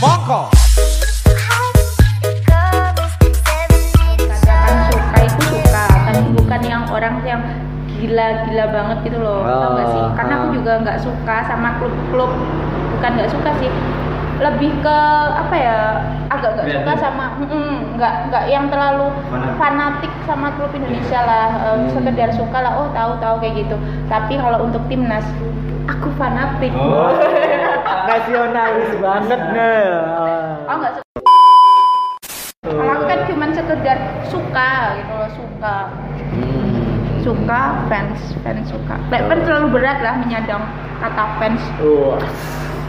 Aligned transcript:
Mongko. 0.00 0.40
katakan 4.40 4.76
suka 4.88 5.18
itu 5.20 5.42
suka 5.52 5.84
tapi 6.08 6.20
bukan 6.32 6.60
yang 6.64 6.82
orang 6.88 7.14
yang 7.22 7.42
gila-gila 7.90 8.64
banget 8.72 8.98
gitu 9.04 9.18
loh 9.20 9.44
tau 9.44 9.70
gak 9.76 9.88
sih 9.92 10.00
Oh, 10.00 10.10
karena 10.16 10.32
aku 10.40 10.46
ah. 10.48 10.54
juga 10.56 10.72
nggak 10.80 10.98
suka 10.98 11.36
sama 11.44 11.68
klub-klub 11.76 12.30
bukan 12.96 13.10
nggak 13.12 13.30
suka 13.30 13.50
sih 13.60 13.70
lebih 14.40 14.72
ke 14.80 14.98
apa 15.36 15.52
ya 15.52 15.78
agak 16.32 16.56
nggak 16.56 16.80
suka 16.80 16.92
sama 16.96 17.24
mm, 17.44 18.00
nggak 18.00 18.14
nggak 18.32 18.44
yang 18.48 18.72
terlalu 18.72 19.12
Fanatik. 19.28 19.56
fanatik 19.60 20.12
sama 20.24 20.48
klub 20.56 20.72
Indonesia 20.72 21.20
lah 21.20 21.48
eh, 21.60 21.76
Hmm. 21.76 21.92
sekedar 21.92 22.30
suka 22.32 22.58
lah 22.58 22.72
oh 22.80 22.88
tahu 22.96 23.20
tahu 23.20 23.36
kayak 23.44 23.68
gitu 23.68 23.76
tapi 24.08 24.40
kalau 24.40 24.64
untuk 24.64 24.80
timnas 24.88 25.28
aku 25.90 26.08
fanatik 26.14 26.70
Oh. 26.72 27.10
Nasionalis 28.08 28.90
banget 28.96 29.40
nih. 29.50 29.84
oh 30.64 30.74
nggak 30.76 30.92
suka 30.96 31.18
kalau 32.62 32.90
aku 32.92 33.04
kan 33.04 33.20
cuman 33.26 33.50
sekedar 33.50 33.98
suka 34.24 34.68
gitu 34.96 35.12
loh 35.12 35.30
suka 35.32 35.76
Hmm. 36.30 37.18
suka 37.20 37.60
fans 37.86 38.18
fans 38.40 38.62
suka 38.64 38.94
fans 39.10 39.42
terlalu 39.42 39.66
berat 39.74 39.98
lah 39.98 40.14
menyadang 40.16 40.62
kata 40.98 41.24
fans 41.36 41.60
Wah, 41.82 42.16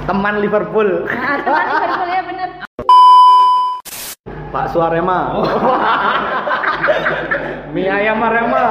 teman 0.06 0.38
Liverpool. 0.38 1.10
nah 1.10 1.36
teman 1.42 1.64
Liverpool 1.68 2.08
ya 2.08 2.22
bener 2.24 2.50
Pak 4.52 4.68
Suarema. 4.68 5.32
Mie 7.72 7.88
ayam 7.88 8.20
Arema. 8.20 8.68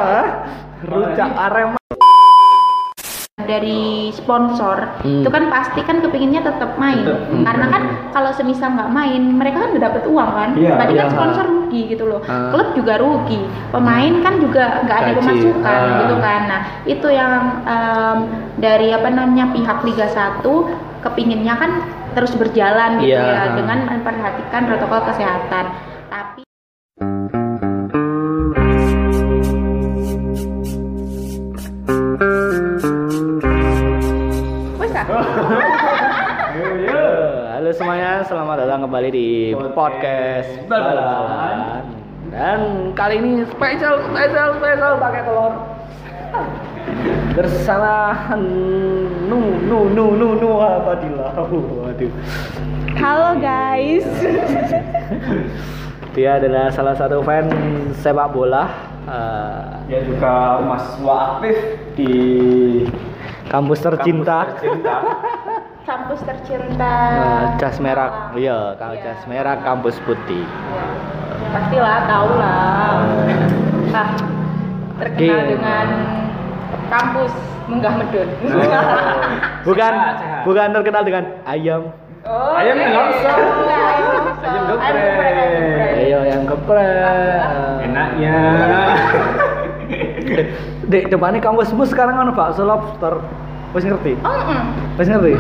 Rujak 0.85 1.33
Arema. 1.33 1.80
Dari 3.45 3.81
sponsor 4.11 5.01
Hmm. 5.01 5.23
itu 5.23 5.29
kan 5.29 5.49
pasti 5.49 5.81
kan 5.81 6.01
kepinginnya 6.01 6.41
tetap 6.41 6.77
main 6.77 7.01
Tetep. 7.01 7.21
Hmm. 7.31 7.45
karena 7.45 7.67
kan 7.69 7.83
kalau 8.11 8.31
semisal 8.31 8.71
nggak 8.71 8.91
main 8.91 9.23
mereka 9.33 9.57
kan 9.61 9.71
udah 9.71 9.83
dapet 9.83 10.03
uang 10.05 10.31
kan 10.31 10.51
Iya, 10.55 10.75
berarti 10.75 10.95
kan 10.95 11.07
iya. 11.07 11.13
sponsor 11.13 11.45
rugi 11.47 11.83
gitu 11.89 12.05
loh 12.05 12.21
Ah. 12.25 12.51
klub 12.51 12.69
juga 12.73 12.95
rugi 12.97 13.41
pemain 13.71 14.15
kan 14.21 14.35
juga 14.37 14.65
nggak 14.83 14.99
ada 14.99 15.13
pemasukan 15.15 15.81
Ah. 15.87 15.99
gitu 16.01 16.17
kan 16.19 16.41
nah 16.47 16.61
itu 16.85 17.09
yang 17.09 17.33
em, 17.63 18.19
dari 18.57 18.89
apa 18.91 19.09
namanya 19.09 19.49
pihak 19.51 19.79
Liga 19.83 20.07
1 20.07 20.69
kepinginnya 21.01 21.55
kan 21.55 21.71
terus 22.11 22.35
berjalan 22.35 22.99
gitu 22.99 23.15
Iya. 23.15 23.23
ya 23.23 23.45
dengan 23.55 23.87
memperhatikan 23.87 24.67
protokol 24.67 25.01
kesehatan 25.07 25.65
tapi 26.09 26.43
selamat 38.31 38.63
datang 38.63 38.87
kembali 38.87 39.09
di 39.11 39.51
Podcast 39.59 39.75
podcast 39.75 40.71
Balapan. 40.71 41.83
Dan 42.31 42.95
kali 42.95 43.19
ini 43.19 43.43
spesial, 43.43 44.07
spesial, 44.07 44.55
spesial 44.55 45.03
pakai 45.03 45.27
telur. 45.27 45.53
Bersama 47.35 48.31
Nu 49.27 49.59
Nu 49.67 49.91
Nu 49.91 50.15
Nu 50.15 50.39
Nu 50.39 50.63
apa 50.63 51.03
di 51.03 51.11
Waduh. 51.11 52.13
Halo 53.03 53.31
guys. 53.43 54.07
Dia 56.15 56.39
adalah 56.39 56.71
salah 56.71 56.95
satu 56.95 57.27
fan 57.27 57.51
sepak 57.99 58.31
bola 58.31 58.71
eh, 59.11 59.91
Dia 59.91 60.07
juga 60.07 60.63
mahasiswa 60.71 61.15
aktif 61.35 61.57
di 61.99 62.15
kampus 63.51 63.83
tercinta. 63.83 64.55
Kampus 64.55 64.63
tercinta. 64.63 64.97
Kampus 65.91 66.23
tercinta. 66.23 66.95
Eh, 67.11 67.45
jas 67.59 67.83
merah, 67.83 68.31
iya, 68.33 68.79
kalau 68.79 68.95
Iya. 68.95 69.03
jas 69.05 69.27
merah 69.27 69.59
kampus 69.59 69.99
putih. 70.01 70.47
Iya. 70.47 70.87
Pastilah 71.51 71.99
tahu 72.07 72.31
lah. 72.39 72.95
Ah, 73.91 74.11
terkenal 74.97 75.35
Oke. 75.37 75.49
dengan 75.51 75.87
kampus 76.87 77.33
Menggah 77.67 77.95
Medun. 77.97 78.29
bukan 79.63 79.93
Sehat, 79.93 80.15
sehat. 80.17 80.43
bukan 80.43 80.67
terkenal 80.73 81.03
dengan 81.03 81.25
ayam. 81.43 81.83
Oh, 82.23 82.55
Ayam 82.55 82.77
iya, 82.77 82.89
langsung. 82.93 83.39
iya, 83.65 83.79
ayam 83.81 84.07
langsung. 84.13 84.47
Ayam 84.47 84.63
Ayam 84.63 84.65
geprek. 84.71 84.95
geprek, 84.95 85.35
ayam 85.35 85.51
geprek. 85.51 85.91
Ayo 85.97 86.21
yang 86.23 86.43
geprek. 86.45 87.41
Enaknya. 87.81 88.35
Dek, 90.87 91.05
depannya 91.09 91.41
kampusmu 91.41 91.83
sekarang 91.85 92.15
ono 92.17 92.31
bakso 92.31 92.63
lobster. 92.63 93.19
Wis 93.71 93.83
ngerti? 93.83 94.19
Oh, 94.23 94.35
mm, 94.45 94.63
Wis 94.97 95.07
ngerti? 95.07 95.35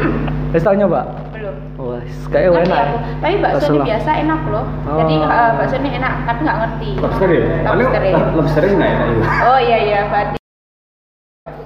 Wis 0.51 0.67
tau 0.67 0.75
nyoba? 0.75 1.31
belum. 1.41 1.57
Wah, 1.81 2.03
kayak 2.29 2.49
enak. 2.53 2.79
aku. 2.85 2.97
Tapi 3.25 3.35
bakso 3.41 3.73
ini 3.73 3.79
biasa 3.89 4.11
enak 4.21 4.41
loh. 4.53 4.65
Oh. 4.85 4.99
Jadi 5.01 5.15
eh, 5.17 5.51
bakso 5.57 5.77
ini 5.81 5.91
enak, 5.97 6.13
tapi 6.29 6.41
nggak 6.45 6.59
ngerti. 6.61 6.91
Lobster 7.01 7.29
ya? 7.33 7.45
Lobster 7.65 8.03
ya. 8.03 8.13
Paling 8.13 8.37
lobster 8.37 8.63
nggak 8.69 8.91
enak 8.93 9.07
itu. 9.09 9.23
Oh 9.25 9.59
iya 9.59 9.79
iya, 9.81 10.01
berarti. 10.13 10.37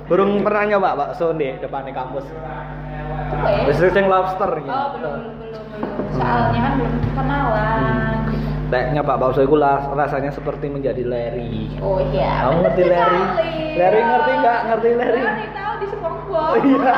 Burung 0.05 0.31
pernah 0.47 0.63
nyoba 0.69 0.89
bakso 0.95 1.27
di 1.35 1.49
depannya 1.59 1.93
kampus. 1.97 2.25
Apa 3.35 3.49
ya? 3.51 3.63
Wis 3.67 3.79
sing 3.83 4.05
lobster 4.07 4.51
gitu. 4.63 4.71
Oh 4.71 4.87
belum 4.95 5.15
belum 5.43 5.65
belum 5.73 5.91
belum. 5.91 6.15
Soalnya 6.15 6.61
kan 6.63 6.73
belum 6.79 6.95
kenalan. 7.19 8.15
Lek 8.73 8.85
nyoba 8.97 9.13
bakso 9.21 9.41
itu 9.43 9.57
rasanya 9.95 10.31
seperti 10.31 10.67
menjadi 10.71 11.03
leri. 11.03 11.73
Oh 11.83 11.99
iya. 12.15 12.47
Kamu 12.47 12.59
ngerti 12.63 12.83
Larry? 12.87 13.23
sekali. 13.23 13.55
Larry 13.75 14.01
ngerti 14.03 14.33
nggak? 14.39 14.61
Ngerti 14.71 14.89
Larry? 14.95 15.23
Larry 15.23 15.47
tahu 15.51 15.73
di 15.83 15.87
SpongeBob. 16.35 16.67
Iya. 16.67 16.95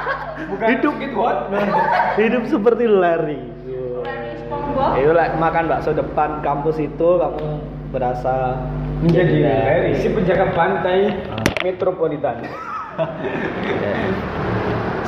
Bukan 0.46 0.68
Hidup. 0.78 0.94
gitu, 1.02 1.16
what? 1.18 1.50
Hidup 2.20 2.44
seperti 2.46 2.84
Larry. 2.86 3.40
Larry. 3.66 5.02
Itu 5.02 5.12
lah 5.16 5.34
makan 5.34 5.64
bakso 5.66 5.90
depan 5.96 6.44
kampus 6.44 6.78
itu 6.78 7.08
kamu 7.18 7.58
berasa 7.90 8.60
Menjadi 8.96 9.44
Larry, 9.44 9.92
si 10.00 10.08
penjaga 10.08 10.56
pantai 10.56 11.12
metropolitan. 11.60 12.40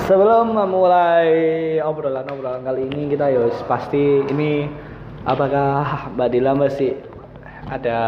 Sebelum 0.09 0.53
memulai 0.53 1.29
obrolan-obrolan 1.81 2.65
kali 2.65 2.89
ini 2.89 3.13
kita 3.13 3.33
yos 3.33 3.57
pasti 3.65 4.25
ini 4.29 4.69
apakah 5.25 6.13
Mbak 6.17 6.29
Dila 6.33 6.53
masih 6.57 6.97
ada 7.69 8.01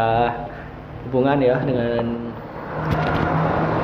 hubungan 1.09 1.41
ya 1.41 1.57
dengan 1.65 2.30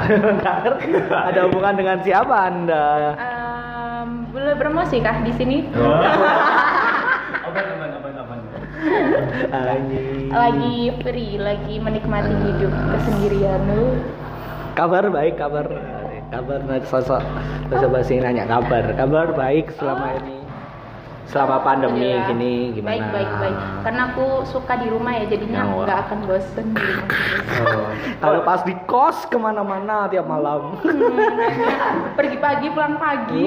Nggak 0.07 0.55
ngerti. 0.63 0.89
ada 1.09 1.39
hubungan 1.45 1.73
dengan 1.75 1.97
siapa 2.01 2.35
Anda? 2.47 2.85
Em, 3.13 4.09
boleh 4.29 4.55
promosi 4.55 4.97
kah 4.99 5.19
di 5.21 5.33
sini? 5.33 5.57
Apa 7.47 7.59
teman 7.63 7.89
apa 7.89 8.07
teman? 8.11 8.39
Anjing. 9.49 10.27
Lagi 10.29 10.77
free, 10.99 11.39
lagi 11.39 11.75
menikmati 11.79 12.35
hidup 12.43 12.73
kesendirian 12.91 13.63
lu. 13.67 13.95
Kabar 14.75 15.07
baik, 15.07 15.39
kabar 15.39 15.65
kabar 16.27 16.59
sosok 16.83 17.23
sosok 17.67 17.89
bahasa 17.89 18.11
ini 18.11 18.21
nanya 18.21 18.45
kabar. 18.45 18.83
Kabar 18.93 19.31
baik 19.31 19.71
selama 19.79 20.05
Oh. 20.05 20.19
ini. 20.19 20.36
Selama 21.27 21.59
pandemi 21.59 22.07
Alhamdulillah. 22.07 22.27
gini 22.31 22.53
gimana? 22.71 22.87
Baik 22.87 23.05
baik 23.11 23.31
baik. 23.37 23.57
Karena 23.83 24.01
aku 24.07 24.25
suka 24.47 24.73
di 24.79 24.87
rumah 24.87 25.11
ya, 25.11 25.25
jadinya 25.27 25.59
Ya, 25.59 25.75
nggak 25.83 25.99
akan 26.07 26.19
bosen 26.23 26.65
di 26.71 26.79
rumah. 26.79 27.07
Oh. 27.67 27.87
Kalau 28.17 28.39
pas 28.41 28.61
di 28.63 28.73
kos 28.87 29.27
ke 29.27 29.35
mana-mana 29.35 30.07
tiap 30.07 30.23
malam. 30.23 30.79
Pergi 32.15 32.37
pagi 32.39 32.67
pulang 32.71 32.95
pagi. 32.95 33.43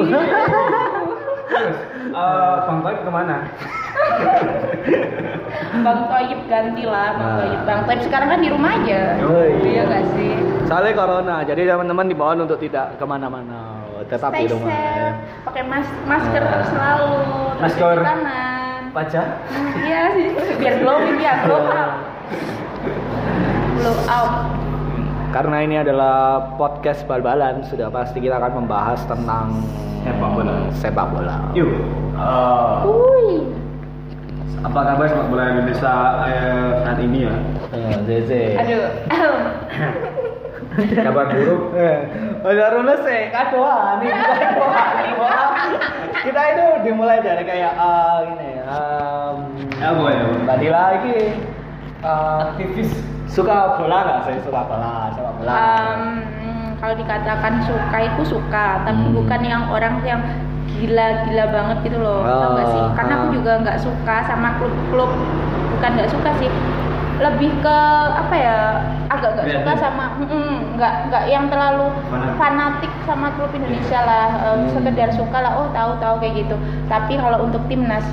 Terus, 1.50 1.76
eh, 2.12 2.56
Bang 2.62 2.78
Toib 2.80 3.00
ke 3.00 3.10
mana? 3.10 3.36
Bang 5.80 6.00
Toyib 6.06 6.40
ganti 6.46 6.84
lah, 6.84 7.08
Bang 7.16 7.26
Nah. 7.26 7.36
Toyib. 7.40 7.60
Bang 7.64 7.80
Toyib 7.86 8.02
sekarang 8.04 8.28
kan 8.28 8.40
di 8.40 8.48
rumah 8.50 8.70
aja. 8.76 9.02
Oh, 9.24 9.40
iya. 9.42 9.64
Iya 9.64 9.82
nggak 9.86 10.04
sih? 10.14 10.32
Soalnya 10.66 10.92
corona, 10.94 11.36
jadi 11.42 11.60
teman-teman 11.66 12.06
dibawa 12.06 12.32
untuk 12.38 12.60
tidak 12.60 12.94
ke 12.94 13.04
mana-mana, 13.04 13.69
tetap 14.10 14.30
di 14.34 14.44
rumah. 14.44 15.14
pakai 15.46 15.62
mas 15.64 15.86
masker 16.04 16.42
Nah. 16.42 16.66
selalu, 16.66 17.12
terus 17.54 17.62
Masker. 17.62 17.94
cuci 17.94 18.04
tangan. 18.04 18.80
Pajak? 18.90 19.26
Hmm, 19.46 19.70
Iya 19.80 20.02
sih, 20.10 20.26
biar 20.58 20.74
glowing 20.78 21.18
ya, 21.18 21.46
glow 21.46 21.62
out. 21.64 21.94
Glow 23.76 23.96
out. 24.04 24.32
Karena 25.30 25.62
ini 25.62 25.78
adalah 25.78 26.18
podcast 26.58 27.06
bal-balan, 27.06 27.62
sudah 27.62 27.86
pasti 27.88 28.18
kita 28.18 28.34
akan 28.36 28.52
membahas 28.60 28.98
tentang 29.06 29.62
Sepak 30.00 30.30
bola. 30.32 30.54
Sepak 30.74 31.06
bola. 31.08 31.36
Yuk. 31.52 31.70
Eh, 32.16 32.74
Wih. 32.82 33.40
apa 34.60 34.80
kabar 34.82 35.06
sepak 35.06 35.28
bola 35.28 35.44
Indonesia 35.50 35.94
eh, 36.24 36.68
saat 36.82 36.98
ini 36.98 37.18
ya? 37.22 37.34
Eh, 37.70 37.94
Zeze. 38.04 38.42
Aduh. 38.56 38.84
Kabar 41.04 41.24
buruk. 41.28 41.62
Udah 42.40 42.68
rules 42.72 43.00
sih, 43.04 43.28
kadoan 43.28 44.00
nih. 44.00 44.12
Kita 46.20 46.40
itu 46.46 46.64
dimulai 46.84 47.20
dari 47.20 47.44
kayak 47.44 47.72
eh, 47.72 48.16
gini, 48.26 48.50
um, 48.64 49.36
Ya 49.76 49.90
boleh. 49.92 50.16
ya, 50.46 50.54
Dila 50.56 50.80
lagi 50.92 51.18
Aktivis. 52.00 52.90
suka 53.28 53.76
bola 53.76 53.98
nggak 54.02 54.20
sih? 54.26 54.36
Suka 54.42 54.60
bola, 54.64 55.12
sepak 55.12 55.32
bola. 55.36 55.52
Em, 55.52 56.00
kalau 56.76 56.94
dikatakan 56.96 57.60
suka 57.62 57.98
itu 58.00 58.22
suka, 58.26 58.66
tapi 58.82 59.04
Hmm. 59.04 59.14
bukan 59.14 59.40
yang 59.44 59.62
orang 59.68 60.00
yang 60.02 60.20
gila-gila 60.70 61.44
banget 61.52 61.76
gitu 61.84 61.98
loh 62.00 62.24
tau 62.24 62.56
nggak 62.56 62.68
sih 62.72 62.80
Oh, 62.80 62.88
karena 62.96 63.12
aku 63.20 63.26
ah. 63.28 63.32
juga 63.36 63.52
nggak 63.60 63.78
suka 63.78 64.16
sama 64.24 64.48
klub-klub 64.56 65.10
bukan 65.76 65.90
nggak 65.92 66.08
suka 66.08 66.30
sih 66.40 66.48
lebih 67.20 67.52
ke 67.60 67.78
apa 68.10 68.34
ya 68.34 68.56
agak 69.06 69.36
nggak 69.36 69.48
suka 69.52 69.72
sama 69.76 70.04
mm, 70.18 70.56
nggak 70.74 70.94
nggak 71.06 71.24
yang 71.26 71.44
terlalu 71.46 71.92
Fanatik. 72.08 72.36
fanatik 72.36 72.92
sama 73.04 73.28
klub 73.34 73.52
Indonesia 73.52 74.00
lah 74.00 74.26
em, 74.42 74.58
Hmm. 74.60 74.72
sekedar 74.72 75.08
suka 75.12 75.38
lah 75.38 75.52
oh 75.54 75.68
tahu-tahu 75.70 76.14
kayak 76.18 76.34
gitu 76.40 76.56
tapi 76.86 77.14
kalau 77.14 77.44
untuk 77.44 77.60
timnas 77.66 78.04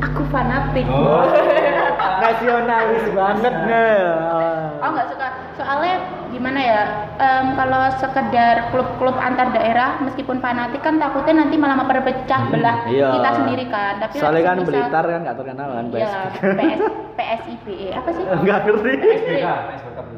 aku 0.00 0.22
fanatik 0.28 0.86
Oh. 0.86 1.26
nasionalis 2.22 3.04
banget 3.10 3.54
nih 3.64 3.98
Oh 4.84 4.92
nggak 4.92 5.08
suka 5.08 5.26
soalnya 5.54 5.94
gimana 6.28 6.60
ya 6.60 6.80
em, 7.16 7.56
kalau 7.56 7.88
sekedar 7.96 8.68
klub-klub 8.68 9.16
antar 9.16 9.48
daerah 9.48 9.96
meskipun 9.98 10.38
fanatik 10.38 10.84
kan 10.84 11.00
takutnya 11.00 11.40
nanti 11.40 11.56
malah 11.56 11.78
memperpecah 11.78 12.52
belah 12.52 12.84
iya. 12.84 13.08
kita 13.10 13.30
sendiri 13.32 13.64
kan 13.66 13.96
tapi 13.96 14.20
soalnya 14.20 14.42
kan 14.44 14.56
semisal- 14.60 14.68
Blitar 14.84 15.04
kan 15.06 15.20
nggak 15.24 15.36
terkenal 15.36 15.68
kan 15.70 15.84
Iya, 15.88 16.10
PSBK 16.28 16.60
PS, 16.60 16.80
PSIBE 17.16 17.72
E. 17.72 17.88
apa 17.94 18.08
sih? 18.12 18.24
nggak 18.44 18.58
ngerti 18.62 18.92
SBK, 18.92 19.46
SBK 19.46 19.46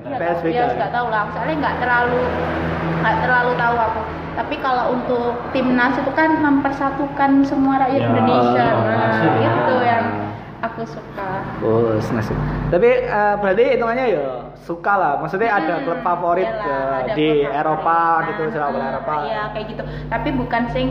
Nggak 0.03 0.19
tahu, 0.19 0.35
PSBK. 0.35 0.55
ya 0.55 0.65
nggak 0.73 0.93
tahu 0.93 1.07
lah. 1.11 1.23
Soalnya 1.31 1.57
nggak 1.61 1.77
terlalu 1.79 2.23
nggak 2.97 3.17
terlalu 3.21 3.53
tahu 3.55 3.77
aku. 3.77 4.01
Tapi 4.37 4.55
kalau 4.59 4.85
untuk 4.93 5.33
timnas 5.51 5.95
itu 5.97 6.13
kan 6.13 6.31
mempersatukan 6.39 7.31
semua 7.43 7.75
rakyat 7.79 8.01
Ya, 8.01 8.09
Indonesia. 8.09 8.67
Nah, 8.67 9.23
itu 9.39 9.75
yang 9.83 10.05
aku 10.63 10.83
suka. 10.89 11.31
Oh, 11.61 11.97
nasib. 11.99 12.37
Tapi 12.73 12.89
eh, 13.05 13.35
berarti 13.41 13.65
hitungannya 13.77 14.07
ya 14.17 14.27
suka 14.67 14.93
lah. 14.97 15.13
Maksudnya 15.23 15.51
ada 15.53 15.75
Hmm, 15.79 15.85
klub 15.87 16.01
favorit 16.03 16.49
iyalah, 16.49 16.67
eh, 16.67 16.97
ada 17.07 17.15
di 17.15 17.29
klub 17.29 17.45
favorit. 17.45 17.61
Eropa 17.61 17.99
Nah, 17.99 18.27
gitu, 18.29 18.43
sepak 18.51 18.69
bola 18.73 18.85
hmm, 18.85 18.93
Eropa. 18.93 19.13
Iya, 19.27 19.43
kayak 19.55 19.67
gitu. 19.71 19.83
Tapi 20.11 20.29
bukan 20.35 20.63
sing 20.73 20.87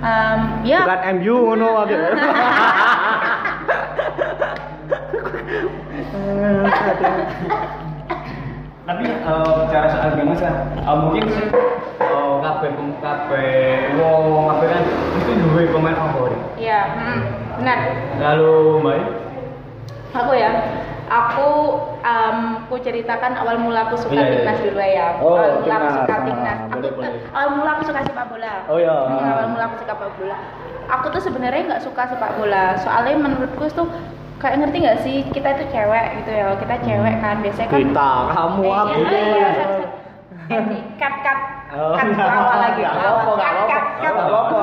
em, 0.00 0.40
ya 0.64 0.80
Bukan 0.84 1.00
MU 1.20 1.36
ngono 1.52 1.70
gitu. 1.86 2.04
tapi 8.90 9.06
eh, 9.06 9.50
bicara 9.62 9.86
soal 9.86 10.10
game 10.18 10.34
sih 10.34 10.46
eh, 10.50 10.96
mungkin 10.98 11.24
sih 11.30 11.46
eh, 11.46 12.34
kabeh 12.42 12.70
kabeh 12.98 13.60
wong 14.02 14.50
kabeh 14.50 14.66
kan 14.66 14.82
itu 15.14 15.30
duwe 15.46 15.62
pemain 15.70 15.94
favorit 15.94 16.40
Iya, 16.58 16.80
hmm, 16.90 17.20
benar. 17.60 17.78
lalu 18.18 18.52
mbak 18.80 19.00
Aku 20.10 20.34
ya, 20.34 20.50
aku 21.06 21.48
em, 22.02 22.38
aku 22.66 22.82
ceritakan 22.82 23.38
awal 23.38 23.62
mula 23.62 23.86
aku 23.86 23.94
suka 23.94 24.18
Iya, 24.18 24.26
iya, 24.26 24.32
timnas 24.34 24.58
iya. 24.58 24.64
dulu 24.66 24.82
ya. 24.82 25.08
Oh, 25.22 25.38
awal 25.38 25.50
mula 25.62 25.74
aku 25.76 25.88
suka 25.94 26.10
Ah, 26.10 26.20
timnas. 26.26 26.58
Aku, 26.58 26.70
boleh, 26.74 26.90
boleh. 26.90 27.12
awal 27.30 27.48
mula 27.54 27.70
aku 27.70 27.82
suka 27.86 28.00
sepak 28.02 28.26
bola. 28.26 28.54
Oh, 28.66 28.76
iya. 28.76 28.90
Hmm, 28.90 29.30
awal 29.30 29.46
mula 29.48 29.64
aku 29.64 29.76
suka 29.78 29.94
sepak 29.94 30.10
bola. 30.18 30.36
Aku 30.90 31.06
tuh 31.14 31.22
sebenarnya 31.22 31.62
nggak 31.64 31.82
suka 31.86 32.02
sepak 32.10 32.32
bola. 32.34 32.64
Soalnya 32.76 33.16
menurutku 33.16 33.64
tuh 33.70 33.86
kayak 34.36 34.56
ngerti 34.58 34.76
nggak 34.82 34.98
sih 35.00 35.16
kita 35.30 35.48
itu 35.54 35.64
cewek 35.70 36.06
gitu 36.18 36.30
ya. 36.32 36.46
Kita 36.58 36.74
cewek 36.82 37.14
kan 37.22 37.36
biasanya 37.38 37.68
kan. 37.70 37.78
Kita, 37.78 38.10
kamu, 38.34 38.60
Eh, 38.60 38.74
aku. 38.74 38.90
iya, 38.98 39.20
iya, 39.22 39.48
iya. 40.50 40.58
Di- 40.66 40.86
cut 40.98 41.14
cut 41.22 41.38
Oh, 41.70 41.94
nggak 41.94 42.18
awal 42.26 42.58
lagi. 42.60 42.82
nggak 42.82 42.94
apa-apa, 42.96 43.32
nggak 44.00 44.10
apa-apa. 44.10 44.58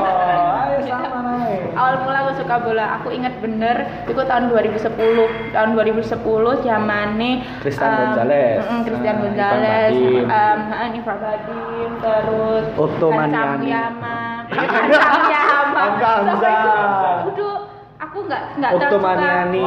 Ayo 0.60 0.78
sama 0.88 1.20
naik. 1.22 1.62
awal 1.74 1.96
mula 2.02 2.18
aku 2.20 2.32
suka 2.36 2.56
bola 2.58 2.86
aku 2.96 3.08
ingat 3.10 3.34
bener 3.38 3.78
itu 4.04 4.18
tahun 4.20 4.44
2010 4.50 4.88
tahun 5.52 5.70
2010 5.74 6.04
zamane 6.64 7.32
Christian 7.60 7.88
em, 7.88 7.98
Gonzalez. 8.02 8.60
mm, 8.62 8.82
Christian 8.84 9.16
Ah, 9.16 9.22
Gonzalez 9.22 9.92
Ivan 9.94 10.02
Badim. 10.02 10.26
em, 10.28 10.60
ah, 10.68 10.88
Ivan 10.90 11.18
Badim 11.18 11.92
terus 11.98 12.66
Otto 12.76 13.08
Maniani. 13.10 13.62
Muyama 13.64 14.18
Hansa 14.48 14.80
Muyama 15.14 15.46
Hamza, 15.78 16.12
Sampai 16.26 16.52
Hamza. 16.52 17.10
itu 17.30 17.48
udah 17.48 17.56
aku 17.98 18.18
nggak 18.26 18.42
nggak 18.58 18.72
Otto 18.72 18.80
terlalu 18.82 18.98
suka 18.98 19.06
Maniani. 19.06 19.64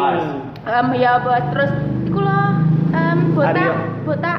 Em, 0.63 0.87
ya 0.95 1.13
buat 1.19 1.45
terus 1.51 1.73
iku 2.05 2.21
loh 2.21 2.49
em, 2.91 3.19
botak 3.33 3.73
botak 4.03 4.39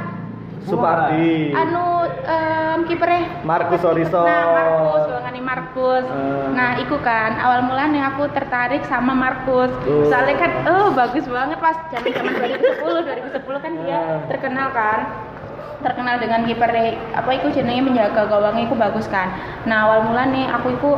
Supardi. 0.64 1.52
anu 1.52 1.86
em, 2.22 2.80
kipernya 2.86 3.42
Marcus 3.42 3.82
Horizon. 3.82 4.22
Nah, 4.22 4.46
Markus, 4.52 5.02
golongane 5.08 5.42
Markus. 5.42 6.06
Eh. 6.06 6.48
Nah, 6.54 6.70
iku 6.78 6.96
kan 7.00 7.38
awal 7.38 7.66
mulanya 7.66 8.12
aku 8.12 8.30
tertarik 8.30 8.86
sama 8.86 9.12
Markus. 9.12 9.74
Oh. 9.84 10.06
Soalnya 10.06 10.36
kan 10.38 10.52
oh 10.68 10.94
bagus 10.94 11.26
banget 11.26 11.58
pas 11.58 11.78
zaman-zaman 11.90 12.34
2010, 12.36 13.02
2010 13.42 13.58
kan 13.60 13.72
dia 13.82 13.98
Ah. 13.98 14.18
terkenal 14.28 14.68
kan. 14.70 15.00
Terkenal 15.82 16.22
dengan 16.22 16.46
kiper 16.46 16.70
apa 17.12 17.30
iku 17.34 17.50
jenenge 17.50 17.82
menjaga 17.82 18.30
gawangnya 18.30 18.70
iku 18.70 18.76
bagus 18.76 19.10
kan. 19.10 19.34
Nah, 19.66 19.90
awal 19.90 20.06
mulanya 20.06 20.54
aku 20.56 20.72
iku 20.72 20.92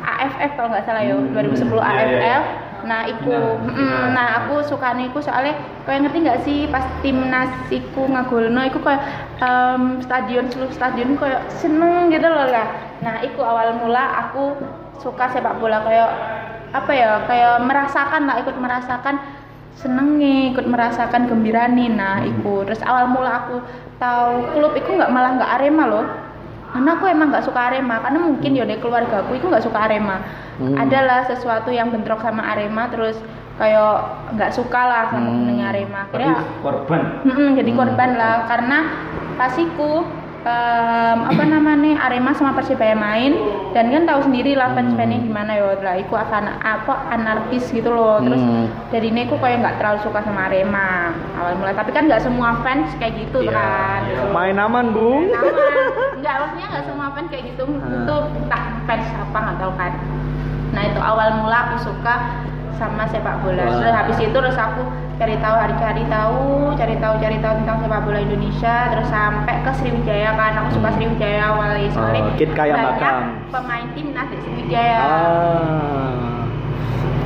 AFF 0.00 0.56
kalau 0.56 0.72
nggak 0.72 0.84
salah 0.84 1.04
yo, 1.04 1.20
Hmm. 1.20 1.36
2010 1.36 1.76
Iya, 1.76 1.92
iya, 1.92 2.08
iya. 2.08 2.08
AFF. 2.08 2.44
Nah, 2.84 3.04
iku. 3.08 3.32
Final, 3.32 3.76
mm, 3.76 4.04
nah. 4.16 4.28
Aku 4.44 4.64
sukanya 4.64 5.08
iku 5.08 5.20
soalnya 5.20 5.56
kayak 5.84 6.06
ngerti 6.06 6.18
nggak 6.24 6.40
sih 6.46 6.58
pas 6.68 6.84
timnas 7.04 7.50
iku 7.68 8.06
ngagolno 8.08 8.60
iku 8.64 8.78
kayak 8.80 9.02
em, 9.40 10.00
stadion 10.04 10.46
seluruh 10.48 10.72
stadion 10.72 11.16
kayak 11.16 11.44
seneng 11.50 12.08
gitu 12.08 12.26
loh 12.28 12.46
lah. 12.48 12.66
Nah, 13.04 13.20
iku 13.24 13.40
awal 13.44 13.76
mula 13.80 14.28
aku 14.28 14.56
suka 15.00 15.32
sepak 15.32 15.56
bola 15.56 15.80
kayak 15.84 16.10
apa 16.70 16.92
ya 16.94 17.10
kayak 17.26 17.66
merasakan 17.66 18.30
lah 18.30 18.36
ikut 18.38 18.54
merasakan 18.54 19.18
senengnya 19.74 20.52
ikut 20.54 20.66
merasakan 20.68 21.26
gembirane. 21.26 21.88
Nah 21.88 22.20
iku. 22.22 22.62
Terus 22.68 22.84
awal 22.84 23.08
mula 23.08 23.44
aku 23.44 23.56
tahu 23.96 24.54
klub 24.56 24.72
iku 24.76 24.96
nggak 24.96 25.12
malah 25.12 25.30
nggak 25.40 25.52
Arema 25.60 25.84
loh 25.88 26.06
karena 26.70 26.90
aku 26.94 27.04
emang 27.04 27.28
nggak 27.28 27.42
suka 27.44 27.60
Arema 27.60 27.98
karena 27.98 28.18
mungkin 28.22 28.50
ya 28.54 28.62
dari 28.62 28.78
keluarga 28.78 29.26
aku 29.26 29.34
itu 29.34 29.46
nggak 29.46 29.64
suka 29.64 29.78
Arema 29.80 30.16
Hmm. 30.60 30.76
adalah 30.76 31.24
sesuatu 31.24 31.72
yang 31.72 31.88
bentrok 31.88 32.20
sama 32.20 32.44
Arema 32.44 32.92
terus 32.92 33.16
kayak 33.56 33.96
nggak 34.36 34.52
suka 34.52 34.80
lah 34.80 35.02
sama 35.08 35.24
Hmm. 35.24 35.64
Arema 35.64 36.00
akhirnya 36.04 36.36
korban 36.60 37.00
Mm-mm, 37.24 37.48
jadi 37.56 37.70
Hmm. 37.72 37.78
korban 37.80 38.10
lah 38.14 38.34
karena 38.44 38.78
pasiku 39.34 40.04
em, 40.40 41.18
apa 41.28 41.42
namanya 41.44 42.00
Arema 42.00 42.32
sama 42.32 42.56
Persibaya 42.56 42.96
main 42.96 43.36
dan 43.76 43.92
kan 43.92 44.08
tahu 44.08 44.24
sendiri 44.24 44.56
lah 44.56 44.72
fans 44.72 44.96
fansnya 44.96 45.20
gimana 45.20 45.52
ya 45.52 45.76
lah 45.76 45.96
iku 46.00 46.16
apa 46.16 46.40
apa 46.60 46.94
anarkis 47.12 47.68
gitu 47.68 47.92
loh. 47.92 48.24
Terus 48.24 48.40
Hmm. 48.40 48.66
dari 48.88 49.12
ini 49.12 49.28
aku 49.28 49.36
kayak 49.36 49.60
nggak 49.60 49.76
terlalu 49.76 49.98
suka 50.00 50.24
sama 50.24 50.48
Arema 50.48 51.12
awal 51.36 51.54
mulai. 51.60 51.76
Tapi 51.76 51.90
kan 51.92 52.08
nggak 52.08 52.22
semua 52.24 52.56
fans 52.64 52.88
kayak 52.96 53.20
gitu 53.20 53.44
Iya, 53.44 53.52
kan. 53.52 54.00
iya. 54.08 54.22
Main 54.32 54.56
aman, 54.56 54.86
Bung. 54.96 55.28
Nama, 55.28 55.50
nggak 56.20 56.34
maksudnya 56.40 56.66
nggak 56.72 56.84
semua 56.88 57.06
fans 57.12 57.28
kayak 57.28 57.44
gitu. 57.52 57.64
Ah. 57.68 57.88
itu 58.00 58.16
entah 58.40 58.64
fans 58.88 59.06
apa 59.12 59.36
nggak 59.38 59.58
tahu 59.60 59.72
kan. 59.76 59.92
Nah 60.70 60.82
itu 60.86 61.00
awal 61.02 61.28
mula 61.42 61.58
aku 61.68 61.76
suka 61.84 62.14
sama 62.80 63.04
sepak 63.12 63.44
bola. 63.44 63.60
Terus 63.76 63.92
habis 63.92 64.16
itu 64.16 64.32
terus 64.32 64.56
aku 64.56 64.82
cari 65.20 65.36
tahu 65.36 65.52
hari-hari 65.54 66.04
tahu 66.08 66.40
cari 66.74 66.96
tahu 66.96 67.14
cari 67.20 67.36
tahu 67.38 67.52
tentang 67.60 67.76
sepak 67.78 68.00
bola 68.00 68.18
Indonesia 68.18 68.76
terus 68.88 69.04
sampai 69.06 69.54
ke 69.60 69.70
Sriwijaya 69.76 70.30
kan. 70.32 70.52
Aku 70.56 70.68
suka 70.72 70.88
Hmm. 70.88 70.96
Sriwijaya 70.96 71.42
awalnya. 71.46 71.90
Soalnya 71.92 72.20
Oh, 72.22 72.34
Kit 72.34 72.50
kayak 72.50 72.74
banyak 72.74 72.94
Bakam. 72.96 73.22
pemain 73.52 73.86
timnas 73.92 74.26
di 74.26 74.36
Sriwijaya. 74.40 74.96
Ah. 74.98 76.40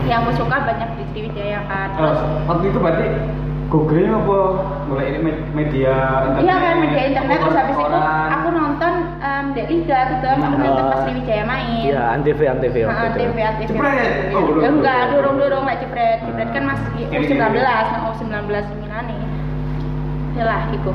yang 0.04 0.20
aku 0.20 0.36
suka 0.36 0.56
banyak 0.60 0.90
di 0.92 1.04
Sriwijaya 1.08 1.64
kan. 1.64 1.88
Terus 1.94 2.18
Eh, 2.18 2.28
waktu 2.44 2.64
itu 2.68 2.78
berarti 2.78 3.06
googling 3.66 4.12
apa? 4.12 4.38
Mulai 4.84 5.06
ini 5.08 5.18
med- 5.22 5.44
media 5.54 5.94
internet. 6.20 6.42
Iya 6.44 6.54
kan 6.60 6.74
media 6.76 7.02
internet. 7.06 7.36
Terus 7.40 7.56
habis 7.56 7.76
itu 7.78 7.98
aku 8.28 8.48
nonton 8.50 8.92
em 9.54 9.62
di 9.62 9.70
Liga 9.70 9.98
gitu 10.10 10.26
aku 10.26 10.42
nonton 10.42 10.74
pas 10.82 10.90
Ah. 10.90 11.02
Sriwijaya 11.06 11.44
main 11.46 11.86
Iya, 11.86 12.02
Antv, 12.10 12.40
Antv 12.42 12.76
waktu 12.76 12.90
Nah, 12.90 13.06
itu. 13.06 13.18
TV, 13.22 13.36
TV. 13.38 13.60
Jepret? 13.70 14.10
Oh, 14.34 14.42
Ya, 14.58 14.68
enggak, 14.68 15.00
dorong-dorong 15.14 15.62
lah 15.62 15.76
jepret. 15.78 16.18
Jepret 16.20 16.48
kan 16.50 16.62
masih 16.66 16.90
Kiri, 17.06 17.24
U19, 17.24 17.38
kiri. 17.46 17.60
nah 17.62 18.10
U19 18.10 18.50
Milani. 18.74 19.16
Yalah, 20.34 20.62
itu 20.68 20.90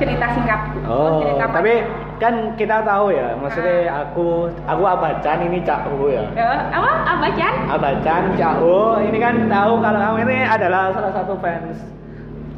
cerita 0.00 0.26
singkat. 0.32 0.60
Oh, 0.88 1.20
cerita 1.20 1.44
apa? 1.44 1.52
tapi 1.52 1.72
kan 2.16 2.34
kita 2.56 2.80
tahu 2.80 3.12
ya, 3.12 3.36
maksudnya 3.36 3.76
aku 3.92 4.48
aku 4.64 4.82
abacan 4.82 5.38
ini 5.44 5.60
Cak 5.60 5.84
U 5.92 6.08
ya. 6.08 6.24
Ya, 6.32 6.72
apa? 6.72 7.28
Chan? 7.36 7.54
Abacan 7.68 8.22
Cak 8.34 8.56
U 8.58 8.96
ini 8.98 9.20
kan 9.20 9.36
tahu 9.46 9.72
kalau 9.78 9.98
kamu 10.00 10.16
ini 10.24 10.36
adalah 10.42 10.96
salah 10.96 11.12
satu 11.12 11.36
fans 11.36 11.76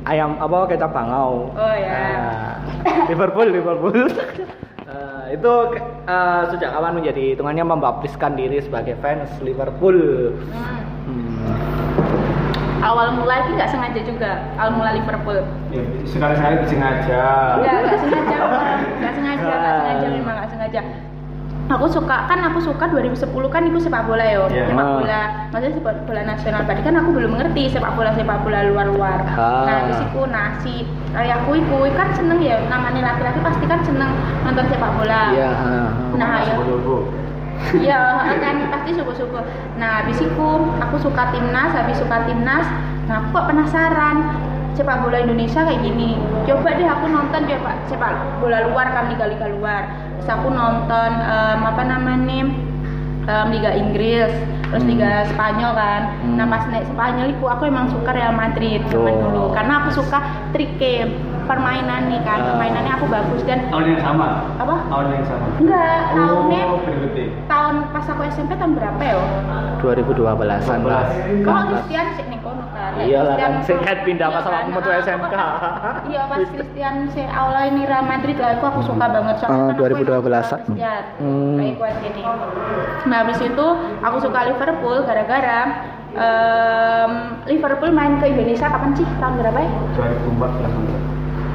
ayam 0.05 0.39
apa 0.39 0.71
kecap 0.71 0.95
bangau. 0.95 1.51
Oh, 1.53 1.75
ya. 1.75 1.91
Nah, 1.91 2.51
Liverpool, 3.11 3.49
Liverpool. 3.51 4.07
Itu 5.33 5.53
eh, 6.05 6.43
sejak 6.53 6.71
kapan 6.77 6.93
menjadi 7.01 7.33
hitungannya 7.33 7.65
membaptiskan 7.65 8.37
diri 8.37 8.61
sebagai 8.61 9.01
fans 9.01 9.33
Liverpool. 9.41 10.37
Hmm. 10.53 10.81
Hmm. 11.09 11.41
Awal 12.83 13.17
mula 13.17 13.47
itu 13.47 13.57
nggak 13.57 13.71
sengaja 13.73 14.01
juga. 14.05 14.31
Awal 14.61 14.71
mula 14.77 14.91
Liverpool. 14.93 15.41
Ya, 15.73 15.83
sekali-sekali 16.05 16.55
disengaja 16.67 17.23
Enggak, 17.63 17.77
enggak 17.81 17.99
sengaja, 18.03 18.37
Bang. 18.53 18.79
Enggak 19.01 19.13
sengaja, 19.17 19.45
enggak 19.49 19.75
sengaja 19.81 20.07
memang 20.13 20.35
enggak 20.37 20.51
sengaja. 20.53 20.81
Aku 21.71 21.87
suka 21.87 22.27
kan 22.27 22.43
aku 22.43 22.59
suka 22.59 22.91
2010 22.91 23.23
kan 23.49 23.63
itu 23.63 23.79
sepak 23.79 24.05
bola 24.05 24.25
ya, 24.27 24.43
Iya. 24.51 24.67
sepak 24.69 24.83
Ah. 24.83 24.95
bola. 24.99 25.23
Maksudnya 25.55 25.73
sepak 25.79 25.95
bola 26.05 26.21
nasional. 26.27 26.61
Berarti 26.67 26.83
kan 26.83 26.95
aku 26.99 27.11
belum 27.15 27.31
mengerti 27.39 27.63
sepak 27.71 27.93
bola 27.95 28.11
sepak 28.13 28.39
bola 28.43 28.59
luar-luar. 28.67 29.19
Ah. 29.31 29.65
Nah, 29.65 29.79
di 29.87 29.93
situ 29.95 30.21
nasi 30.27 30.77
ayahku 31.15 31.55
iku 31.55 31.87
kan 31.95 32.11
seneng 32.13 32.43
ya 32.43 32.59
namanya 32.67 33.15
laki-laki 33.15 33.41
pasti 33.41 33.65
kan 33.71 33.81
seneng 33.87 34.11
nonton 34.43 34.67
sepak 34.69 34.91
bola. 34.99 35.23
Iya, 35.33 35.49
ah, 35.49 35.71
ah. 35.71 35.89
Nah, 36.19 36.35
ya. 36.43 36.55
Iya, 37.79 38.01
kan 38.43 38.57
pasti 38.75 38.91
subuh-subuh. 38.99 39.43
Nah, 39.79 40.03
habis 40.03 40.19
itu 40.19 40.49
aku 40.83 40.97
suka 40.99 41.31
timnas, 41.31 41.71
habis 41.73 41.95
suka 41.95 42.27
timnas. 42.27 42.67
Nah, 43.07 43.23
aku 43.23 43.39
kok 43.39 43.47
penasaran 43.55 44.17
sepak 44.75 45.05
bola 45.05 45.21
Indonesia 45.21 45.63
kayak 45.63 45.79
gini. 45.79 46.19
Coba 46.43 46.75
deh 46.75 46.89
aku 46.89 47.07
nonton 47.07 47.45
coba 47.47 47.79
sepak 47.87 48.13
bola 48.43 48.67
luar 48.67 48.91
kan 48.91 49.15
liga-liga 49.15 49.47
luar. 49.53 49.83
Terus 50.23 50.39
aku 50.39 50.49
nonton 50.49 51.11
em, 51.19 51.61
apa 51.61 51.83
namanya 51.83 52.47
em, 53.27 53.47
Liga 53.51 53.75
Inggris, 53.75 54.31
terus 54.65 54.85
Liga 54.85 55.27
Spanyol 55.27 55.75
kan. 55.75 56.01
Hmm. 56.17 56.39
Nah, 56.39 56.47
pas 56.47 56.63
naik 56.69 56.87
Spanyol 56.89 57.27
itu 57.29 57.43
aku 57.45 57.63
emang 57.67 57.91
suka 57.91 58.15
Real 58.15 58.31
Madrid 58.33 58.87
zaman 58.87 59.03
Oh. 59.11 59.19
dulu 59.21 59.43
karena 59.51 59.83
aku 59.83 59.89
suka 59.93 60.23
trike 60.55 61.11
permainan 61.43 62.07
nih 62.07 62.23
kan. 62.23 62.39
Ah. 62.39 62.47
Permainannya 62.55 62.93
aku 62.95 63.07
bagus 63.09 63.43
dan 63.43 63.67
Tahun 63.67 63.83
yang 63.85 63.99
sama. 64.01 64.47
apa? 64.55 64.75
Tahun 64.87 65.07
yang 65.11 65.27
sama. 65.27 65.47
Enggak, 65.59 65.99
tahunnya 66.15 66.63
Oh, 66.65 66.79
berikutnya. 66.81 67.27
tahun 67.45 67.75
pas 67.91 68.07
aku 68.07 68.21
SMP 68.31 68.51
tahun 68.55 68.73
berapa 68.73 69.03
ya? 69.03 69.19
2012-an 69.83 70.81
lah. 70.87 71.05
Kok 71.43 71.59
Christian 71.67 72.07
sih 72.15 72.25
ning 72.31 72.39
kono 72.93 73.01
kan? 73.01 73.09
Iya 73.09 73.21
kan 73.35 73.53
kan 73.81 73.97
pindah 74.03 74.29
pas 74.29 74.37
Iya 74.37 74.43
sama 74.43 74.53
kan, 74.53 74.63
aku 74.63 74.71
metu 74.73 74.89
ah, 74.89 74.99
SMK. 75.01 75.35
Iya 76.05 76.23
pas 76.27 76.39
Christian 76.47 76.95
sih 77.09 77.25
awalnya 77.25 77.65
ini 77.67 77.83
Real 77.83 78.05
Madrid 78.05 78.37
lah, 78.37 78.51
aku 78.55 78.65
aku 78.69 78.81
suka 78.85 79.05
banget 79.09 79.35
soalnya 79.37 79.57
Ah, 79.57 79.67
kan 79.67 79.75
aku 79.75 79.83
2012 79.83 80.13
emang 80.13 80.45
suka 80.45 80.55
-an. 80.55 80.61
Christian. 80.63 81.03
Hmm. 81.19 81.57
Kayak 81.57 81.75
gue 81.75 81.91
sini. 81.99 82.21
Nah 83.03 83.17
habis 83.19 83.39
itu 83.41 83.67
aku 83.99 84.17
suka 84.21 84.39
Liverpool 84.45 84.97
gara-gara 85.03 85.59
em, 86.13 87.13
Liverpool 87.47 87.91
main 87.91 88.17
ke 88.17 88.27
Indonesia 88.29 88.69
kapan 88.69 88.93
sih? 88.93 89.07
Tahun 89.17 89.35
berapa 89.35 89.59
ya? 89.59 89.71
2014. 89.97 90.53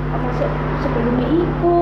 Apa 0.08 0.28
sih 0.36 0.50
sebelumnya 0.82 1.28
itu? 1.30 1.76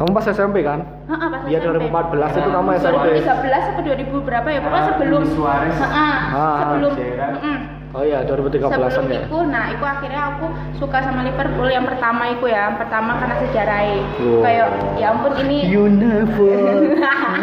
Kamu 0.00 0.16
pas 0.16 0.24
SMP 0.24 0.64
kan? 0.64 0.80
Heeh, 1.06 1.28
pas 1.28 1.40
Iya 1.44 1.58
SMP. 1.60 1.92
2014 1.92 2.32
itu 2.32 2.48
kamu 2.48 2.68
SMP. 2.74 3.04
2013 3.20 3.68
atau 3.68 3.82
2000 3.84 4.16
berapa 4.24 4.48
ya? 4.48 4.58
Pokoknya 4.58 4.80
Ah, 4.80 4.88
sebelum 4.88 5.22
Suarez. 5.28 5.76
Heeh, 5.76 6.16
Ah, 6.32 6.56
sebelum 6.64 6.92
heeh. 6.96 7.58
Oh 7.90 8.00
iya 8.00 8.22
2013-an 8.22 8.86
sebelum 8.88 9.10
ya. 9.10 9.26
itu 9.26 9.38
nah 9.50 9.66
itu 9.66 9.82
akhirnya 9.82 10.22
aku 10.30 10.46
suka 10.78 11.02
sama 11.02 11.20
Liverpool 11.20 11.66
yang 11.66 11.82
pertama 11.82 12.30
itu 12.30 12.46
ya 12.46 12.70
yang 12.70 12.78
pertama 12.78 13.18
karena 13.18 13.34
sejarahnya 13.42 13.98
Wow. 14.16 14.40
kayak 14.40 14.66
ya 14.94 15.06
ampun 15.10 15.32
ini 15.42 15.58
You 15.66 15.84
never 15.90 16.54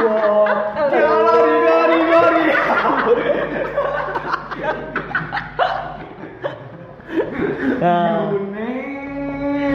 walk. 0.01 0.57
Ya 0.89 1.03
Gori. 2.07 2.43
Nah, 7.77 8.33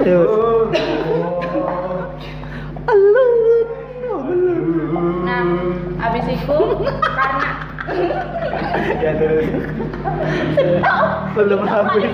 terus. 0.02 0.68
nah 0.72 1.11
habis 6.12 6.28
itu 6.28 6.58
karena 7.00 7.50
Ya 9.00 9.10
terus. 9.16 9.48
Belum 11.34 11.62
habis. 11.64 12.12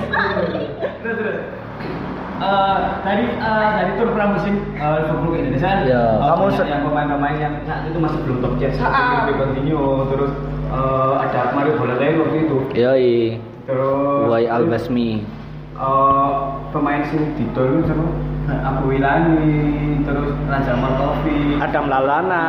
Terus 1.03 1.17
terus. 1.19 1.39
Eh, 2.39 2.77
tadi 3.03 3.25
eh, 3.35 3.69
dari 3.75 3.93
tur 3.99 4.15
pramusim 4.15 4.63
eh, 4.79 4.91
Liverpool 5.03 5.35
ke 5.35 5.39
Indonesia 5.43 5.71
Ya, 5.83 6.03
eh, 6.23 6.23
kamu 6.23 6.45
yang 6.71 6.83
pemain-pemain 6.87 7.37
yang 7.37 7.55
saat 7.67 7.91
itu 7.91 7.99
masih 7.99 8.19
belum 8.23 8.39
top 8.39 8.53
Ah, 8.55 8.71
seperti 8.71 9.03
Filipe 9.03 9.33
Coutinho 9.43 9.83
terus 10.07 10.33
eh, 10.71 11.15
ada 11.19 11.41
Mario 11.51 11.75
Balotelli 11.83 12.17
waktu 12.23 12.37
itu 12.47 12.57
Yoi. 12.79 13.17
terus 13.67 14.25
Why 14.31 14.47
Albasmi. 14.47 15.27
eh, 15.75 16.35
pemain 16.71 17.03
sing 17.11 17.35
didol 17.35 17.83
itu 17.83 17.91
siapa? 17.91 18.07
Abu 18.49 18.89
Wilani 18.89 19.53
terus 20.03 20.33
Raja 20.49 20.73
Martovi 20.75 21.61
Adam 21.61 21.85
Lalana. 21.87 22.45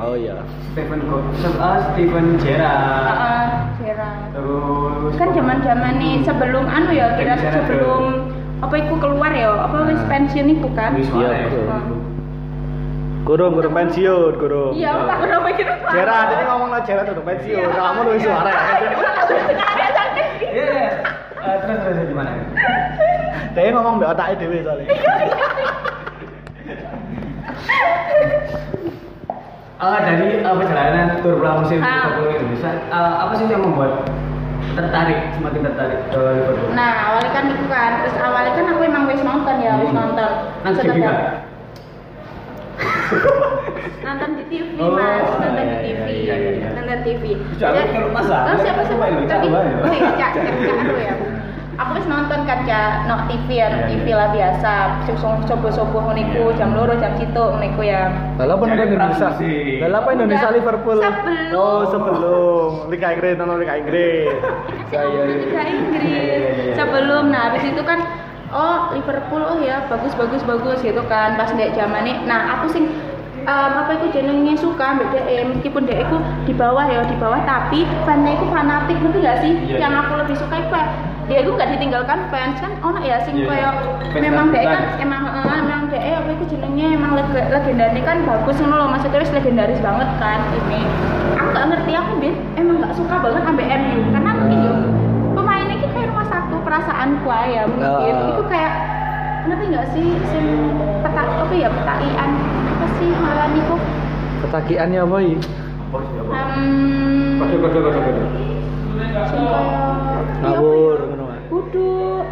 Oh 0.00 0.16
iya. 0.16 0.40
Stephen 0.72 1.04
Go 1.04 1.20
ah, 1.60 1.92
Stephen 1.92 2.40
Gerrard 2.40 3.76
Gerrard. 3.76 4.32
terus 4.32 5.12
kan 5.14 5.28
zaman 5.30 5.58
zaman 5.60 5.92
nih 6.00 6.14
sebelum 6.24 6.64
anu 6.66 6.90
ya 6.90 7.14
kira 7.14 7.36
sebelum 7.36 8.32
apa 8.58 8.74
itu 8.80 8.94
keluar 8.96 9.30
ya 9.30 9.52
apa 9.60 9.76
wis 9.86 10.00
Nah. 10.00 10.08
pensiun 10.08 10.46
itu 10.50 10.68
kan 10.72 10.96
Iya. 10.96 11.52
Gurung, 13.24 13.56
gurung 13.56 13.72
pensiun, 13.72 14.36
gurung. 14.36 14.76
iya 14.76 14.92
aku 14.92 15.08
tak 15.08 15.18
kenapa 15.24 15.48
gitu 15.56 15.72
Gerard, 15.88 16.28
ini 16.28 16.44
ngomong 16.44 16.68
lah 16.68 16.80
Gerard 16.84 17.08
udah 17.08 17.24
pensiun. 17.24 17.68
Kamu 17.72 18.00
Luis 18.04 18.20
Suarez. 18.20 18.52
Iya, 20.44 20.64
iya. 20.68 20.88
Eh, 21.40 21.56
terus 21.64 21.78
terus 21.80 22.04
gimana? 22.04 22.30
Dia 23.54 23.70
ngomong 23.70 24.02
mbak 24.02 24.18
otaknya 24.18 24.34
dewe 24.42 24.58
soalnya. 24.66 24.86
Eh, 29.74 29.98
dari 30.00 30.26
eh, 30.40 30.54
perjalanan 30.54 31.20
tur 31.20 31.34
pramusim 31.38 31.78
Ah. 31.78 32.08
Liverpool 32.08 32.26
ke 32.26 32.34
Indonesia, 32.40 32.70
eh, 32.88 33.12
apa 33.20 33.32
sih 33.36 33.44
yang 33.46 33.62
membuat 33.62 33.92
tertarik, 34.74 35.18
semakin 35.36 35.60
tertarik 35.70 36.00
ke 36.08 36.18
Liverpool? 36.18 36.70
Nah, 36.72 36.92
awalnya 37.12 37.30
kan 37.30 37.44
itu 37.52 37.64
kan, 37.68 37.90
terus 38.00 38.16
awalnya 38.18 38.52
kan 38.56 38.64
aku 38.74 38.80
emang 38.82 39.04
wis 39.06 39.22
nonton 39.22 39.56
ya, 39.60 39.72
wis 39.78 39.90
Hmm. 39.92 39.98
nonton. 40.02 40.30
Nang 40.64 40.74
kan? 40.74 41.18
nonton 44.04 44.30
di 44.34 44.44
TV 44.50 44.68
Oh, 44.82 44.90
mas, 44.98 45.30
nonton 45.38 45.52
iya, 45.54 45.64
di 45.68 45.76
TV, 45.84 46.06
iya, 46.26 46.34
iya. 46.34 46.68
nonton 46.74 46.98
TV. 47.04 47.24
Jangan 47.60 47.84
Oh, 48.14 48.56
siapa 48.58 48.82
sih? 48.88 48.96
main 48.98 49.12
lu, 49.14 49.22
Tapi, 49.28 49.46
cak, 49.52 49.62
oh 49.84 49.92
iya, 49.94 50.10
cak, 50.16 50.32
cak, 50.32 50.96
ya. 50.98 51.14
Aku 51.74 51.90
wis 51.98 52.06
nonton 52.06 52.46
kan 52.46 52.62
cak, 52.62 53.10
no 53.10 53.26
TV 53.26 53.48
ya, 53.58 53.66
no 53.66 53.78
Iya, 53.82 53.86
TV 53.90 54.06
iya. 54.06 54.14
lah 54.14 54.28
biasa. 54.30 54.74
Sobo-sobo 55.50 55.98
ngoniku, 56.06 56.54
jam 56.54 56.70
loro, 56.78 56.94
jam 56.94 57.18
situ 57.18 57.34
ngoniku 57.34 57.82
ya. 57.82 58.14
Lalu 58.38 58.52
apa 58.54 58.64
Indonesia? 58.86 59.28
Lalu 59.82 59.96
apa 59.98 60.10
Indonesia 60.14 60.48
Liverpool? 60.54 60.98
sebelum. 61.02 61.58
Oh 61.58 61.82
sebelum 61.90 62.68
Liga 62.94 63.08
Inggris 63.18 63.34
nonton 63.34 63.58
Liga 63.58 63.74
Inggris. 63.74 64.30
Ya 64.94 65.02
ya 65.02 65.22
Liga. 65.26 65.62
Inggris. 65.66 66.06
Iya, 66.06 66.20
iya, 66.22 66.36
iya. 66.70 66.74
Sebelum, 66.78 67.34
nah 67.34 67.50
habis 67.50 67.66
itu 67.66 67.82
kan 67.82 67.98
oh 68.54 68.94
Liverpool 68.94 69.42
oh 69.42 69.58
ya 69.58 69.82
bagus 69.90 70.14
bagus 70.14 70.42
bagus 70.46 70.78
gitu 70.78 71.02
kan 71.10 71.34
pas 71.34 71.50
dek 71.50 71.74
zamannya. 71.74 72.22
Nah 72.22 72.54
aku 72.58 72.70
sing 72.70 72.86
em, 73.44 73.72
apa 73.76 73.98
itu 73.98 74.14
jenengnya 74.14 74.54
suka 74.56 74.94
mbak 74.96 75.10
DE 75.12 75.36
meskipun 75.52 75.84
DE 75.84 76.06
ku 76.08 76.16
di 76.48 76.54
bawah 76.56 76.86
ya 76.86 77.02
di 77.04 77.16
bawah 77.18 77.40
tapi 77.44 77.84
fannya 78.08 78.38
itu 78.40 78.46
fanatik 78.48 78.96
ngerti 78.96 79.18
gak 79.20 79.38
sih 79.44 79.52
Iya, 79.68 79.76
yang 79.84 79.92
iya. 79.92 80.00
aku 80.06 80.12
lebih 80.22 80.36
suka 80.38 80.54
itu 80.64 80.70
dia 81.24 81.38
itu 81.40 81.50
gak 81.50 81.70
ditinggalkan 81.70 82.18
fans 82.28 82.56
kan 82.58 82.72
ono 82.80 83.00
ya 83.00 83.16
sing 83.20 83.34
Iya, 83.36 83.48
iya. 83.50 83.70
Fans 83.72 84.20
memang 84.20 84.46
DE 84.50 84.62
kan 84.62 84.82
emang 84.98 85.22
eh, 85.26 85.56
emang 85.58 85.82
DE 85.88 86.10
apa 86.12 86.28
itu 86.30 86.44
jenengnya 86.48 86.86
emang 86.92 87.12
leg- 87.14 87.50
legendanya 87.50 88.02
kan 88.02 88.16
bagus 88.22 88.56
ngono 88.58 88.76
loh 88.76 88.88
maksudnya 88.88 89.18
wis 89.18 89.30
legendaris 89.30 89.80
banget 89.80 90.08
kan 90.16 90.38
ini 90.54 90.80
aku 91.34 91.48
gak 91.50 91.66
ngerti 91.66 91.92
aku 91.94 92.12
bin 92.18 92.34
emang 92.54 92.76
gak 92.78 92.94
suka 92.94 93.14
banget 93.18 93.42
sampai 93.42 93.64
MU 93.74 94.00
karena 94.10 94.30
mungkin 94.34 94.58
yo 94.60 94.74
pemainnya 95.32 95.76
itu 95.76 95.88
kayak 95.90 96.06
rumah 96.08 96.26
satu 96.26 96.56
perasaanku 96.60 97.26
aja 97.26 97.60
mungkin 97.66 98.14
Ah. 98.14 98.30
itu 98.30 98.42
kayak 98.46 98.72
ngerti 99.44 99.64
gak 99.70 99.86
sih 99.90 100.08
sing 100.26 100.44
petak 101.00 101.26
apa 101.26 101.52
ya 101.52 101.68
petaian 101.68 102.30
apa 102.68 102.86
sih 102.94 103.08
malah 103.14 103.48
niku 103.48 103.76
Ketakiannya 104.40 105.00
apa 105.00 105.16
ini? 105.18 105.36
Apa 105.88 105.98
sih, 106.02 106.16
apa? 106.20 106.36
um, 106.52 107.40
Kode 107.40 107.56
kode 107.56 107.78
kode 107.80 107.98
kode. 107.98 108.22
Sing 111.74 112.22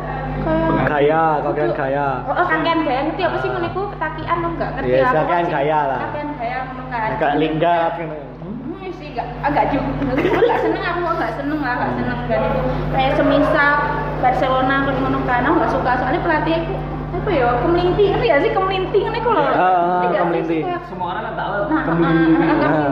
kayak 0.42 0.70
kan. 0.72 0.86
Gaya, 0.88 1.22
kakean 1.42 1.70
gaya. 1.72 2.08
Oh, 2.22 2.32
oh 2.32 2.46
kakean 2.46 2.78
gaya 2.82 3.00
ngerti 3.04 3.22
apa 3.22 3.36
sih 3.36 3.48
ngono 3.48 3.66
iku 3.68 3.82
ketakian 3.92 4.36
lo 4.38 4.48
enggak 4.50 4.70
ngerti 4.72 4.88
Iya, 4.88 5.02
aku 5.02 5.14
kakean 5.16 5.44
sih. 5.44 5.52
gaya 5.52 5.78
lah. 5.84 6.00
Kakean 6.04 6.28
gaya 6.32 6.58
ngono 6.64 6.82
kan. 6.88 7.08
Agak 7.12 7.32
linggat 7.36 7.92
ngono. 7.98 8.14
Hmm, 8.42 8.90
sih 8.92 9.06
enggak 9.08 9.26
agak 9.42 9.64
juga. 9.68 9.90
Aku 10.08 10.40
enggak 10.40 10.60
seneng 10.60 10.82
aku 10.84 11.00
enggak 11.08 11.32
seneng 11.34 11.60
lah, 11.60 11.72
enggak 11.74 11.90
seneng 11.92 12.18
kan 12.22 12.40
itu. 12.40 12.60
Kayak 12.88 13.10
semisal 13.14 13.72
Barcelona 14.18 14.74
kok 14.80 14.94
ngono 14.96 15.18
kan 15.22 15.40
aku 15.42 15.54
enggak 15.56 15.72
suka 15.72 15.90
soalnya 15.98 16.20
pelatih 16.20 16.54
aku 16.56 16.74
apa 17.12 17.28
ya 17.28 17.44
kemelinting 17.60 18.08
ngerti 18.08 18.24
ya 18.26 18.36
sih 18.40 18.50
kemelinting 18.50 19.04
ini 19.04 19.18
kok 19.20 19.30
loh. 19.30 19.44
Ah, 19.44 19.60
ah, 20.00 20.24
nggak 20.24 20.44
sih? 20.48 20.60
Kayak- 20.64 20.88
Semua 20.88 21.06
orang 21.12 21.22
kan 21.22 21.34
tahu 21.34 21.52
Nah, 21.62 21.82
ah, 21.82 21.92
ah, 21.92 21.92
ah, 21.92 22.72
Ah. 22.72 22.88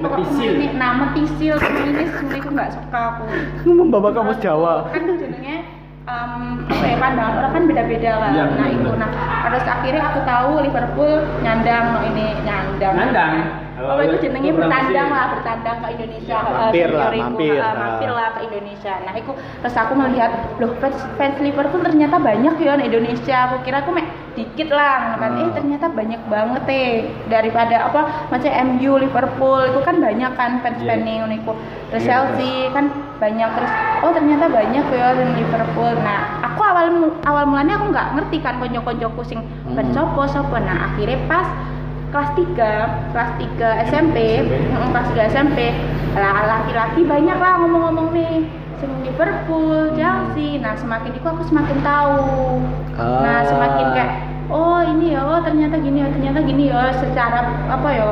pokoknya 0.00 0.24
Metisil. 0.24 0.40
kemelinting. 0.40 0.72
Nah, 0.74 0.90
metisil, 0.96 1.54
kemelinting 1.58 2.08
sebenarnya 2.08 2.40
aku 2.40 2.50
enggak 2.50 2.70
suka 2.72 3.00
aku 3.10 3.22
Ngomong 3.62 3.88
bapak 3.92 4.10
kamu 4.14 4.32
Jawa. 4.40 4.74
kan 4.88 5.02
jenenge 5.14 5.56
em, 6.02 6.66
apa 6.66 6.84
ya 6.84 6.96
pandangan 6.98 7.34
orang 7.38 7.52
kan 7.54 7.62
beda-beda 7.70 8.10
kan 8.18 8.32
Iya, 8.34 8.44
nah 8.58 8.68
itu 8.68 8.90
nah 8.98 9.10
terus 9.46 9.64
akhirnya 9.68 10.02
aku 10.02 10.20
tahu 10.26 10.50
Liverpool 10.64 11.12
nyandang 11.44 11.84
no 11.94 11.98
ini 12.10 12.26
nyandang 12.42 12.94
Nyandang. 12.98 13.32
Oh, 13.82 13.98
itu 13.98 14.16
jenenge 14.22 14.52
Itu 14.52 14.58
bertandang 14.62 15.08
berapa 15.10 15.16
lah, 15.16 15.26
bertandang 15.34 15.76
ke 15.82 15.86
Indonesia. 15.96 16.36
Ya, 16.38 16.38
eh, 16.38 16.52
mampir 16.54 16.88
lah, 16.92 17.08
senioriku, 17.10 17.24
mampir, 17.34 17.56
eh, 17.58 17.64
ah. 17.64 17.74
mampir 17.74 18.10
lah 18.14 18.28
ke 18.30 18.40
Indonesia. 18.46 18.92
Nah, 19.02 19.14
itu 19.18 19.32
terus 19.34 19.76
aku 19.76 19.92
melihat, 19.98 20.30
loh 20.62 20.72
fans, 20.78 20.98
fans 21.18 21.36
Liverpool 21.42 21.82
ternyata 21.82 22.16
banyak 22.22 22.54
ya 22.62 22.72
di 22.78 22.84
Indonesia. 22.86 23.36
Aku 23.50 23.56
kira 23.66 23.82
aku 23.82 23.90
mek 23.90 24.06
dikit 24.38 24.68
lah, 24.70 25.18
kan. 25.18 25.30
Eh 25.34 25.50
ternyata 25.50 25.86
banyak 25.90 26.20
banget 26.30 26.62
eh 26.70 26.90
daripada 27.26 27.90
apa 27.90 28.00
macam 28.30 28.50
MU, 28.76 28.92
Liverpool 29.02 29.60
itu 29.66 29.80
kan 29.82 29.96
banyak 29.98 30.32
kan 30.36 30.50
Iya. 30.62 30.94
yeah. 31.02 31.26
itu. 31.32 31.52
Terus 31.90 32.02
Iya, 32.06 32.08
Chelsea 32.12 32.54
kan 32.70 32.84
banyak 33.22 33.48
terus 33.54 33.72
oh 34.02 34.10
ternyata 34.10 34.50
banyak 34.50 34.82
ya 34.90 35.14
di 35.14 35.24
Liverpool. 35.38 35.94
Nah, 36.02 36.42
aku 36.42 36.58
awal 36.58 36.86
awal 37.22 37.44
mulanya 37.46 37.78
aku 37.78 37.94
nggak 37.94 38.08
ngerti 38.18 38.42
kan 38.42 38.58
konco-koncoku 38.58 39.22
sing 39.22 39.40
Hmm. 39.62 39.78
pencopo 39.78 40.26
sopo. 40.26 40.58
Nah, 40.58 40.90
akhirnya 40.90 41.22
pas 41.30 41.46
kelas 42.10 42.30
3 42.34 43.14
kelas 43.14 43.30
3 43.38 43.68
SMP, 43.86 44.16
SMP. 44.42 44.58
Mm, 44.68 44.90
kelas 44.90 45.06
3 45.08 45.24
SMP 45.30 45.58
lah 46.12 46.44
laki-laki 46.44 47.06
banyak 47.06 47.38
lah 47.38 47.62
ngomong-ngomong 47.62 48.12
nih 48.12 48.44
sing 48.76 48.90
Liverpool, 49.00 49.94
Chelsea. 49.94 50.58
Nah, 50.58 50.74
semakin 50.74 51.14
itu 51.14 51.24
aku 51.24 51.46
semakin 51.46 51.78
tahu. 51.80 52.58
Nah, 52.98 53.40
Ah. 53.40 53.46
semakin 53.46 53.86
kayak 53.94 54.12
oh 54.50 54.82
ini 54.82 55.14
ya, 55.14 55.22
oh 55.22 55.40
ternyata 55.40 55.78
gini 55.78 56.02
ya, 56.02 56.08
ternyata 56.10 56.38
gini 56.42 56.68
ya 56.68 56.90
secara 56.92 57.40
apa 57.70 57.88
ya 57.88 58.08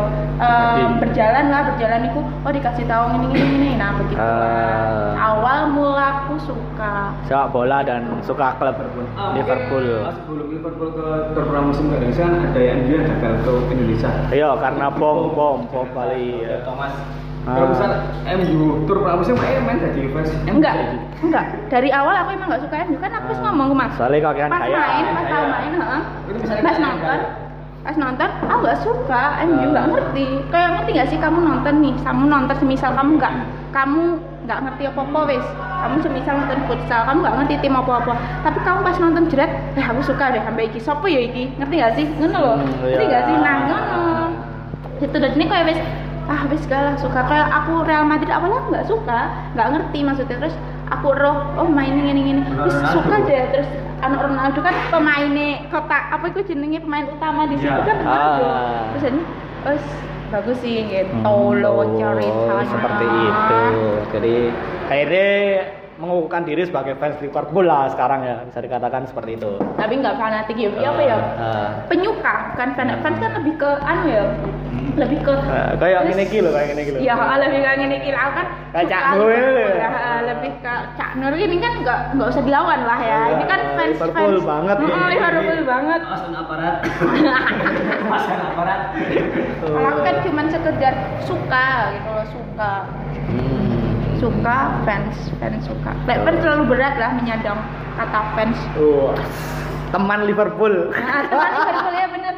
berjalan 0.99 1.45
lah, 1.49 1.61
berjalan 1.69 2.01
itu 2.07 2.21
oh 2.25 2.49
dikasih 2.51 2.85
tahu 2.85 3.05
ini 3.13 3.27
ini 3.31 3.45
ini. 3.53 3.71
Nah, 3.77 3.91
begitu. 3.95 4.17
Ah. 4.17 5.13
Awal 5.21 5.69
mula 5.71 6.07
aku 6.25 6.41
suka. 6.41 7.13
sepak 7.25 7.53
bola 7.53 7.85
dan 7.85 8.09
suka 8.21 8.57
klub 8.57 8.77
Ah, 9.13 9.37
Liverpool. 9.37 9.85
ah, 10.01 10.17
sebelum 10.17 10.47
Liverpool 10.49 10.89
ke 10.91 11.07
tur 11.33 11.45
pramusim 11.45 11.87
ke 11.87 11.97
Indonesia 11.99 12.27
ada 12.27 12.61
yang 12.61 12.79
dia 12.85 13.01
gagal 13.21 13.37
ke 13.69 13.73
Indonesia. 13.73 14.11
Iya, 14.31 14.51
karena 14.57 14.87
bom 14.91 15.31
bom 15.31 15.69
bom 15.69 15.87
Bali. 15.93 16.41
Ya, 16.41 16.65
Thomas. 16.65 16.93
Ah. 17.41 17.57
Kalau 17.57 17.69
misal 17.73 17.91
MU 18.37 18.61
tur 18.85 19.01
pramusim 19.01 19.33
eh 19.35 19.61
main 19.61 19.77
jadi 19.79 20.09
fans 20.11 20.29
MU 20.45 20.57
Enggak, 20.57 20.73
jadi. 20.77 20.97
enggak. 21.21 21.45
Dari 21.69 21.89
awal 21.89 22.15
aku 22.15 22.29
emang 22.33 22.49
enggak 22.49 22.63
suka 22.65 22.77
MU 22.85 22.97
kan 22.97 23.13
aku 23.13 23.27
wis 23.29 23.41
ngomong 23.41 23.67
ke 23.69 23.77
Mas. 23.77 23.93
Soalnya 23.97 24.19
kau 24.21 24.35
kan 24.35 24.49
Pas 24.49 24.61
kaya. 24.61 24.77
main, 24.77 25.05
pas 25.07 25.17
kaya. 25.19 25.33
tahu 25.33 25.45
main, 25.49 25.73
heeh. 25.75 26.01
Pas 26.61 26.77
nonton. 26.79 27.21
Pas 27.81 27.97
nonton, 27.97 28.29
aku 28.45 28.61
nggak 28.61 28.81
suka 28.81 29.23
MU, 29.43 29.65
nggak 29.67 29.85
Ah. 29.85 29.91
ngerti. 29.91 30.27
Kayak 30.49 30.69
ngerti 30.71 30.91
nggak 30.93 31.09
sih 31.09 31.19
kamu 31.19 31.39
nonton 31.41 31.75
nih, 31.81 31.95
kamu 31.99 32.23
nonton 32.27 32.57
semisal 32.59 32.91
kamu 32.93 33.11
nggak, 33.17 33.35
kamu 33.73 34.03
nggak 34.45 34.59
ngerti 34.61 34.83
apa-apa 34.87 35.21
wes. 35.27 35.47
Kamu 35.81 35.97
semisal 35.99 36.35
nonton 36.37 36.61
futsal, 36.67 37.01
kamu 37.05 37.19
nggak 37.21 37.35
ngerti 37.41 37.55
tim 37.59 37.75
apa-apa. 37.75 38.13
Tapi 38.43 38.59
kamu 38.61 38.79
pas 38.83 38.97
nonton 38.99 39.25
jerat, 39.27 39.51
eh 39.75 39.83
aku 39.83 40.01
suka 40.03 40.25
deh 40.29 40.43
sampai 40.43 40.69
iki. 40.69 40.79
Sopo 40.79 41.07
ya 41.07 41.21
iki? 41.21 41.57
Ngerti 41.57 41.75
nggak 41.75 41.93
sih? 41.95 42.05
Ngono 42.21 42.39
loh. 42.39 42.57
Hmm, 42.59 42.69
Ngerti 42.85 43.01
iya. 43.01 43.09
nggak 43.09 43.23
sih? 43.25 43.37
Nah, 43.39 43.57
ngono. 43.65 44.01
Itu 45.01 45.17
dan 45.17 45.33
ini 45.33 45.45
kayak 45.47 45.67
wes 45.67 45.81
ah 46.29 46.47
wes 46.47 46.63
galah 46.69 46.95
suka 46.95 47.27
kayak 47.27 47.49
aku 47.51 47.83
Real 47.83 48.07
Madrid 48.07 48.31
awalnya 48.31 48.63
nggak 48.71 48.87
suka 48.87 49.19
nggak 49.51 49.69
ngerti 49.73 49.99
maksudnya 50.05 50.37
terus 50.39 50.55
aku 50.87 51.11
roh 51.11 51.43
oh 51.59 51.67
main 51.67 51.91
ini 51.91 52.15
ini 52.15 52.23
ini 52.31 52.43
suka 52.87 53.19
deh 53.25 53.51
terus 53.51 53.67
anu 54.01 54.17
Ronaldo 54.19 54.59
kan 54.61 54.75
pemainnya 54.89 55.69
kota 55.69 55.97
apa 56.11 56.25
itu 56.29 56.41
jenenge 56.47 56.81
pemain 56.81 57.07
utama 57.07 57.45
di 57.45 57.57
situ 57.57 57.69
Ya. 57.69 57.85
kan 57.85 57.97
Ronaldo 58.01 58.45
Ah. 58.45 58.83
terus 58.91 59.05
ini 59.09 59.23
wes 59.61 59.85
bagus 60.31 60.57
sih 60.63 60.87
gitu 60.87 61.11
Hmm, 61.21 61.59
lo 61.59 61.71
oh, 61.75 61.85
ceritanya 61.93 62.65
seperti 62.65 63.05
itu. 63.05 63.61
Jadi 64.15 64.35
akhirnya 64.87 65.31
mengukuhkan 66.01 66.43
diri 66.49 66.65
sebagai 66.65 66.97
fans 66.97 67.21
Liverpool 67.21 67.69
lah 67.69 67.93
sekarang 67.93 68.25
ya 68.25 68.37
bisa 68.49 68.59
dikatakan 68.65 69.05
seperti 69.05 69.37
itu. 69.37 69.51
tapi 69.77 70.01
nggak 70.01 70.17
fanatik 70.17 70.57
ya 70.57 70.71
Iya 70.73 70.89
apa 70.89 71.03
ya 71.05 71.19
Ah, 71.41 71.69
penyuka 71.87 72.35
bukan 72.57 72.69
fan 72.75 72.89
fans 73.05 73.19
kan 73.21 73.31
lebih 73.37 73.55
ke 73.61 73.71
anu 73.85 74.07
ya 74.09 74.25
lebih 74.97 75.19
ke 75.23 75.33
ah, 75.33 75.73
kayak 75.77 76.11
ini 76.11 76.25
loh, 76.43 76.51
kayak 76.51 76.69
ini 76.75 76.83
gitu. 76.89 76.99
Ya, 76.99 77.15
lebih 77.15 77.61
kayak 77.63 77.79
gini 77.79 77.97
kira 78.03 78.33
kan 78.35 78.47
Kayak 78.71 78.87
Cak 78.87 79.03
Nur 79.19 79.31
ya, 79.35 79.91
lebih 80.31 80.53
ke 80.63 80.75
Cak 80.95 81.13
Nur 81.19 81.35
ini 81.35 81.57
kan 81.59 81.73
nggak 81.83 82.01
nggak 82.15 82.29
usah 82.31 82.43
dilawan 82.47 82.81
lah 82.87 83.01
ya. 83.03 83.21
Ini 83.35 83.45
kan 83.51 83.61
fans 83.75 83.99
Liverpool 83.99 84.35
fans 84.39 84.47
banget 84.47 84.77
ini. 84.79 84.91
Liverpool 85.11 85.61
banget. 85.67 86.01
Awasan 86.07 86.33
aparat. 86.39 86.75
Awasan 88.07 88.39
aparat. 88.47 88.81
Kalau 89.61 89.89
aku 89.91 90.01
kan 90.07 90.17
cuman 90.23 90.47
sekedar 90.51 90.95
suka 91.27 91.67
gitu 91.99 92.09
loh, 92.15 92.27
suka. 92.31 92.73
Hmm. 93.31 93.60
Suka 94.21 94.85
fans, 94.85 95.17
fans 95.41 95.65
suka. 95.65 95.97
Like, 96.05 96.21
fans 96.29 96.45
terlalu 96.45 96.77
berat 96.77 97.01
lah 97.01 97.17
menyandang 97.17 97.57
kata 97.97 98.21
fans. 98.37 98.59
Wah, 98.77 99.17
teman 99.97 100.29
Liverpool. 100.29 100.93
Nah, 100.93 101.25
teman 101.33 101.49
Liverpool 101.57 101.95
ya 101.97 102.07
bener. 102.13 102.35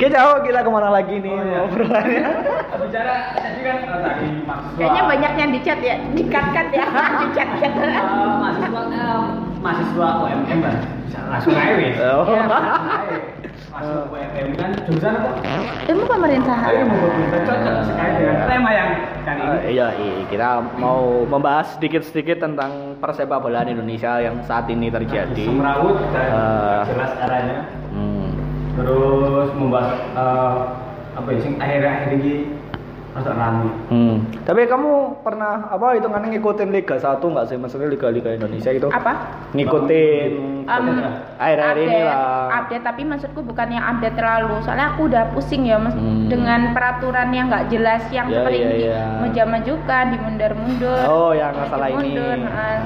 Kita 0.00 0.16
oh, 0.32 0.40
kita 0.40 0.64
ke 0.64 0.70
mana 0.72 0.88
lagi 0.88 1.20
nih 1.20 1.28
Oh, 1.36 1.44
iya. 1.44 1.60
obrolannya? 1.68 2.24
Bicara 2.80 3.36
tadi 3.36 3.60
kan 3.60 3.76
eh, 3.84 4.00
tadi 4.00 4.26
mahasiswa. 4.48 4.78
Kayaknya 4.80 5.02
banyak 5.04 5.32
yang 5.36 5.50
dicat 5.52 5.78
ya, 5.84 5.96
dikat-kat 6.16 6.66
ya, 6.72 6.84
dicat-cat. 7.28 7.72
Eh, 7.76 8.32
mahasiswa 8.40 8.80
eh, 8.88 9.20
mahasiswa 9.60 10.08
UMM 10.24 10.58
kan 10.64 10.76
bisa 11.04 11.20
langsung 11.28 11.52
aja. 11.52 12.08
Oh. 12.16 12.24
Iya. 12.32 12.44
Masuk 13.80 14.12
UMM 14.12 14.48
kan 14.60 14.70
jurusan 14.84 15.12
apa? 15.16 15.30
Ilmu 15.88 16.04
pemerintahan. 16.04 16.70
Mau 16.84 17.08
kita 17.16 17.38
cocok 17.48 17.74
sekali 17.88 18.12
dengan 18.20 18.36
tema 18.44 18.70
yang 18.76 18.90
kali 19.24 19.40
ini. 19.40 19.56
Eh, 19.56 19.70
iya, 19.72 19.88
iya, 19.96 20.12
kita 20.28 20.48
mau 20.76 21.24
membahas 21.24 21.80
sedikit-sedikit 21.80 22.44
tentang 22.44 23.00
persepak 23.00 23.40
bolaan 23.40 23.72
Indonesia 23.72 24.20
yang 24.20 24.36
saat 24.44 24.68
ini 24.68 24.92
terjadi. 24.92 25.48
Semrawut 25.48 25.96
dan 26.12 26.28
Eh. 26.28 26.82
jelas 26.92 27.12
arahnya. 27.24 27.58
Hmm. 27.96 28.28
Terus 28.76 29.48
membahas 29.56 29.96
eh, 30.12 30.56
apa 31.16 31.28
ya 31.32 31.40
akhir-akhir 31.56 32.08
ini 32.20 32.32
rasa 33.10 33.30
rame. 33.32 33.66
Hmm. 33.88 34.16
Tapi 34.40 34.64
kamu 34.64 34.90
pernah 35.20 35.66
apa 35.66 35.94
hitungannya 35.94 36.30
ngikutin 36.32 36.70
Liga 36.70 36.94
1 36.94 37.18
nggak 37.20 37.46
sih? 37.46 37.56
Maksudnya 37.56 37.88
Liga-Liga 37.88 38.30
Indonesia 38.32 38.70
itu? 38.70 38.86
Apa? 38.88 39.12
Ngikutin 39.52 40.32
Um, 40.60 41.02
akhir-akhir 41.34 41.82
ini 41.82 41.98
update, 41.98 42.06
lah. 42.06 42.46
update 42.54 42.84
tapi 42.84 43.02
maksudku 43.02 43.42
bukan 43.42 43.68
yang 43.70 43.82
update 43.82 44.14
terlalu 44.14 44.54
soalnya 44.62 44.94
aku 44.94 45.10
udah 45.10 45.26
pusing 45.34 45.66
ya 45.66 45.74
mas 45.76 45.90
Hmm. 45.92 46.30
dengan 46.30 46.70
peraturan 46.70 47.26
yang 47.34 47.50
nggak 47.50 47.66
jelas 47.66 48.06
yang 48.08 48.30
Ya, 48.30 48.38
seperti 48.38 48.54
ya, 48.56 48.66
ini 48.68 48.78
ya. 48.86 49.02
menjama-majukan 49.18 50.04
dimundur-mundur 50.14 51.00
Oh, 51.02 51.34
yang 51.34 51.50
masalah 51.52 51.90
ini. 51.90 52.14
nah, 52.14 52.78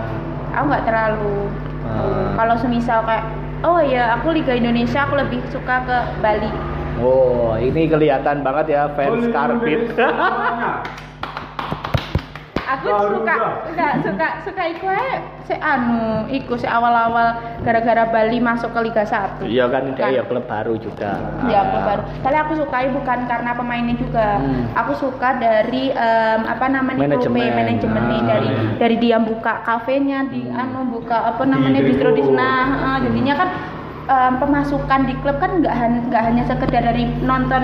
aku 0.50 0.64
nggak 0.64 0.84
terlalu 0.86 1.36
Ah. 1.84 2.32
kalau 2.34 2.56
semisal 2.56 3.04
kayak 3.04 3.28
oh 3.60 3.76
ya 3.78 4.16
aku 4.16 4.32
Liga 4.32 4.56
Indonesia 4.56 5.04
aku 5.04 5.20
lebih 5.20 5.44
suka 5.52 5.84
ke 5.84 5.96
Bali 6.18 6.48
Oh, 6.96 7.56
ini 7.56 7.86
kelihatan 7.86 8.40
banget 8.40 8.66
ya 8.70 8.82
fans 8.92 9.26
Karbit. 9.28 9.90
aku 12.64 12.88
Baru 12.88 13.20
suka 13.20 13.34
enggak 13.68 13.92
suka 14.00 14.26
suka 14.40 14.62
iku 14.72 14.88
ae 14.88 15.20
se 15.44 15.52
anu 15.54 16.24
iku 16.26 16.56
se 16.56 16.64
awal-awal 16.64 17.36
gara-gara 17.60 18.08
Bali 18.08 18.40
masuk 18.40 18.72
ke 18.72 18.80
Liga 18.80 19.04
1 19.04 19.44
Iya 19.44 19.68
kan, 19.68 19.92
Kan. 19.92 20.08
ya 20.10 20.24
klub 20.24 20.48
baru 20.48 20.80
juga. 20.80 21.12
Ya, 21.44 21.60
aku 21.60 21.76
baru. 21.76 22.02
Kali 22.24 22.36
aku 22.40 22.52
sukai 22.56 22.88
bukan 22.88 23.28
karena 23.28 23.52
pemainnya 23.52 23.94
juga. 23.94 24.40
Hmm. 24.40 24.64
Aku 24.74 24.96
suka 24.96 25.36
dari 25.36 25.92
em, 25.92 26.40
apa 26.42 26.66
namanya 26.66 27.04
Manajemen. 27.04 27.52
manajemennya 27.52 28.16
Ah. 28.16 28.26
dari 28.32 28.48
dari 28.80 28.96
dia 28.96 29.20
buka 29.20 29.60
kafenya 29.60 30.24
di 30.24 30.48
anu 30.48 30.88
buka 30.88 31.36
apa 31.36 31.44
namanya 31.44 31.84
Di 31.84 31.86
bistro 31.86 32.10
di 32.10 32.24
sana. 32.24 32.50
Heeh, 32.64 32.96
jadinya 33.04 33.34
kan 33.36 33.48
em, 34.04 34.32
pemasukan 34.36 35.00
di 35.04 35.14
klub 35.20 35.36
kan 35.38 35.60
nggak 35.60 35.72
han- 35.72 36.04
nggak 36.08 36.22
hanya 36.22 36.42
sekedar 36.44 36.82
dari 36.82 37.08
nonton 37.20 37.62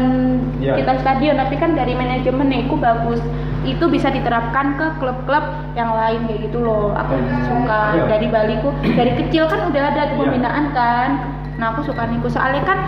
Iya. 0.59 0.81
kita 0.81 0.93
stadion 0.99 1.37
tapi 1.37 1.55
kan 1.57 1.73
dari 1.73 1.93
manajemennya 1.93 2.65
itu 2.65 2.75
bagus. 2.75 3.21
Itu 3.61 3.87
bisa 3.87 4.09
diterapkan 4.09 4.81
ke 4.81 4.87
klub-klub 4.97 5.45
yang 5.77 5.93
lain 5.93 6.25
kayak 6.25 6.49
gitu 6.49 6.65
loh. 6.65 6.97
Aku 6.97 7.13
suka 7.45 7.81
Iya. 7.93 8.05
dari 8.09 8.27
Baliku. 8.27 8.73
Dari 8.83 9.13
kecil 9.21 9.45
kan 9.47 9.69
udah 9.69 9.83
ada 9.87 10.03
tuh 10.09 10.17
Iya. 10.17 10.21
pembinaan 10.25 10.65
kan. 10.73 11.09
Nah 11.61 11.77
aku 11.77 11.85
suka 11.85 12.09
niku. 12.09 12.27
Soalnya 12.27 12.65
kan 12.65 12.79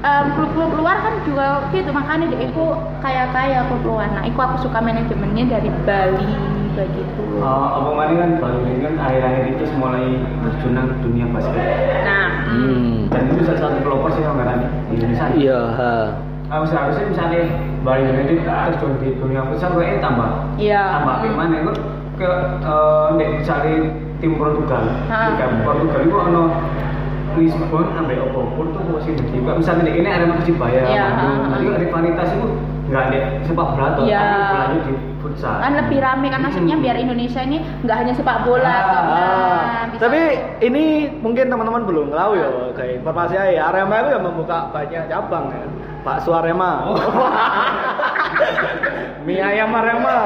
em, 0.00 0.26
klub-klub 0.32 0.78
luar 0.78 1.02
kan 1.02 1.14
juga 1.26 1.66
gitu 1.70 1.90
makanya 1.90 2.30
deh 2.30 2.46
aku 2.46 2.72
kayak 3.02 3.34
kaya 3.34 3.66
klub 3.66 3.82
luar. 3.84 4.06
Nah 4.14 4.22
itu 4.22 4.38
aku 4.38 4.56
suka 4.62 4.78
manajemennya 4.78 5.50
dari 5.50 5.70
Bali 5.82 6.30
begitu 6.80 7.22
Eh, 7.40 7.66
apa 7.72 7.90
mana 7.92 8.12
kan 8.16 8.30
baru 8.36 8.58
ini 8.64 8.80
kan 8.84 8.94
akhir-akhir 8.96 9.44
itu 9.52 9.64
mulai 9.76 10.04
terjun 10.44 10.76
dunia 11.04 11.26
basket. 11.32 11.64
nah 12.04 12.28
Hmm. 12.50 13.06
Dan 13.10 13.30
itu 13.30 13.42
salah 13.46 13.60
satu 13.62 13.78
pelopor 13.80 14.10
sih 14.12 14.22
di 14.22 14.94
Indonesia. 14.98 15.26
Iya, 15.34 15.60
ha. 15.78 15.94
Ah, 16.50 16.66
seharusnya 16.66 17.06
misalnya 17.06 17.42
Bali 17.86 18.02
United 18.04 18.42
terjun 18.42 18.92
di 18.98 19.14
dunia 19.16 19.46
futsal 19.46 19.78
kayaknya 19.78 20.02
tambah 20.02 20.30
Iya. 20.58 20.82
tambah 20.98 21.14
gimana 21.22 21.54
itu 21.62 21.72
ke 22.18 22.30
eh, 22.60 23.06
nek 23.16 23.28
misalnya 23.38 23.74
tim 24.20 24.32
Portugal 24.36 24.82
Ha. 25.08 25.32
Liga 25.32 25.46
Portugal 25.64 26.00
itu 26.04 26.16
ono 26.18 26.42
Lisbon 27.38 27.86
sampai 27.94 28.18
opo 28.18 28.40
Porto 28.58 28.78
kok 28.82 29.00
sih 29.06 29.14
jadi 29.14 29.38
Kok 29.40 29.56
misalnya 29.62 29.82
nek 29.86 29.94
ini 29.96 30.08
ada 30.10 30.26
Persibaya 30.34 30.82
Iya, 30.84 31.06
Bandung 31.14 31.30
ha, 31.30 31.46
ha. 31.46 31.56
jadi 31.56 31.66
rivalitas 31.86 32.28
itu 32.34 32.46
nggak 32.90 33.02
ada 33.06 33.18
sepak 33.46 33.68
bola 33.72 33.88
Iya. 34.02 34.18
tapi 34.20 34.42
bolanya 34.50 34.78
di 34.82 34.92
futsal 35.30 35.56
kan 35.56 35.72
lebih 35.76 35.98
rame 35.98 36.26
kan 36.26 36.40
maksudnya 36.40 36.74
Hmm. 36.74 36.82
biar 36.82 36.96
Indonesia 36.96 37.40
ini 37.40 37.56
nggak 37.80 37.96
hanya 37.96 38.12
sepak 38.12 38.38
bola 38.42 38.66
Ah, 38.66 38.82
kan. 38.82 39.04
Ah, 39.04 39.08
Nah, 39.70 39.84
bisa- 39.88 40.02
tapi 40.02 40.20
ini 40.60 40.84
mungkin 41.16 41.46
teman-teman 41.46 41.82
belum 41.84 42.06
tahu 42.10 42.32
ya 42.34 42.48
kayak 42.72 42.92
informasi 42.98 43.34
aja 43.34 43.62
Arema 43.66 43.94
itu 43.98 44.10
yang 44.10 44.24
membuka 44.24 44.58
banyak 44.68 45.02
cabang 45.06 45.46
ya. 45.48 45.64
Pak 46.00 46.18
Suarema. 46.20 46.72
Oh. 46.86 46.96
Mie 49.20 49.36
ayam 49.38 49.68
Arema, 49.70 50.16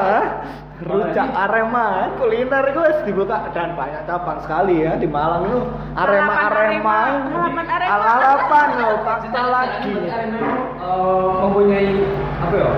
rujak 0.81 1.27
Arema, 1.35 1.87
kuliner 2.15 2.63
itu 2.65 2.79
harus 2.79 2.99
dibuka 3.03 3.51
dan 3.51 3.75
banyak 3.75 4.01
cabang 4.05 4.39
sekali 4.39 4.81
ya 4.81 4.95
di 4.95 5.03
Malang 5.05 5.43
itu 5.45 5.59
Arema 5.93 6.33
Arema, 6.47 6.47
Arema, 6.47 6.99
halaman 7.27 7.65
Arema. 7.65 7.91
Al 7.91 8.01
halapan 8.03 8.67
loh, 8.77 8.95
fakta 9.03 9.41
lagi. 9.45 9.91
Arema 10.05 10.47
eh, 10.77 11.31
mempunyai 11.41 11.91
apa 12.39 12.55
ya 12.55 12.69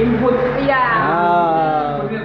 input 0.00 0.34
iya 0.58 0.80
Ah. 0.80 2.00
ya. 2.06 2.20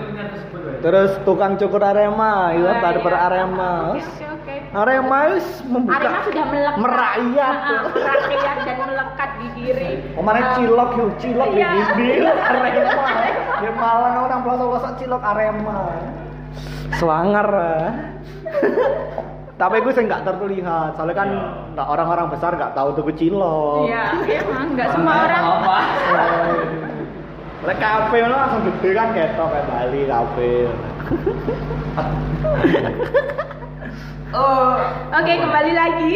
Terus 0.80 1.18
tukang 1.26 1.58
cukur 1.58 1.82
Arema, 1.82 2.54
itu 2.54 2.62
Ah, 2.64 2.78
barber 2.78 3.10
iya. 3.10 3.26
Arema. 3.26 3.74
Oke, 3.90 4.06
oke, 4.06 4.26
oke. 4.30 4.56
Arema 4.72 5.18
itu 5.26 5.38
membuka 5.66 5.98
Arema 5.98 6.20
sudah 6.22 6.46
melekat 6.46 6.78
merakyat. 6.78 7.56
Ah, 7.58 7.66
ah, 7.66 7.82
merakyat 7.90 8.58
dan 8.62 8.78
melekat 8.86 9.30
sendiri. 9.36 9.90
Kemarin 10.14 10.44
Um, 10.44 10.54
cilok 10.54 10.90
yuk, 10.94 11.10
cilok 11.18 11.50
iya. 11.52 11.68
di 11.68 11.80
Gimbil, 11.82 12.26
Arema. 12.50 13.14
Dia 13.56 13.72
malah 13.74 14.14
orang 14.22 14.40
pelosok-pelosok 14.42 14.94
cilok 14.96 15.24
Arema. 15.26 15.80
Swanger. 16.96 17.50
ah. 17.50 17.90
Tapi 19.56 19.80
gue 19.80 19.90
sih 19.90 20.04
nggak 20.04 20.22
terlihat, 20.22 21.00
soalnya 21.00 21.16
kan 21.16 21.30
nggak 21.74 21.88
orang-orang 21.88 22.28
besar 22.28 22.52
nggak 22.54 22.76
tahu 22.76 22.92
tuh 22.94 23.08
cilok. 23.10 23.88
Iya, 23.88 24.04
emang 24.44 24.76
nggak 24.76 24.90
semua 24.92 25.14
orang. 25.24 25.44
apa 25.48 25.78
Lek 27.66 27.78
kafe 27.78 28.18
lo 28.22 28.30
langsung 28.30 28.62
gede 28.64 28.90
kan 28.94 29.10
ketok 29.12 29.48
kayak 29.50 29.66
Bali 29.66 30.02
kafe. 30.06 30.52
oh 34.38 34.74
Oke, 35.12 35.34
kembali 35.36 35.72
lagi. 35.74 36.12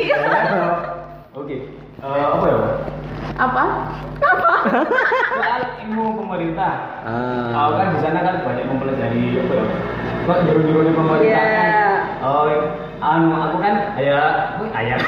oke 1.39 1.57
Eh, 1.99 2.23
apa 2.23 2.45
ya 2.47 2.57
Apa? 3.35 3.63
Apa? 4.19 4.51
soal 5.35 5.61
ilmu 5.83 6.15
pemerintah 6.15 6.73
Ah. 7.03 7.65
Aku 7.65 7.71
kan 7.75 7.87
di 7.91 7.99
sana 7.99 8.19
kan 8.21 8.35
banyak 8.41 8.65
mempelajari 8.65 9.35
apa 9.35 9.53
ya? 9.53 9.65
Kok 10.23 10.39
juru-juru 10.45 10.79
di 10.85 10.93
pemerintah 10.93 11.25
Iya. 11.25 11.43
kan? 11.49 11.97
Oh, 12.21 12.45
anu 12.99 13.31
aku 13.33 13.57
kan 13.57 13.73
ayah, 13.95 14.27
wih 14.59 14.69
ayah. 14.75 14.99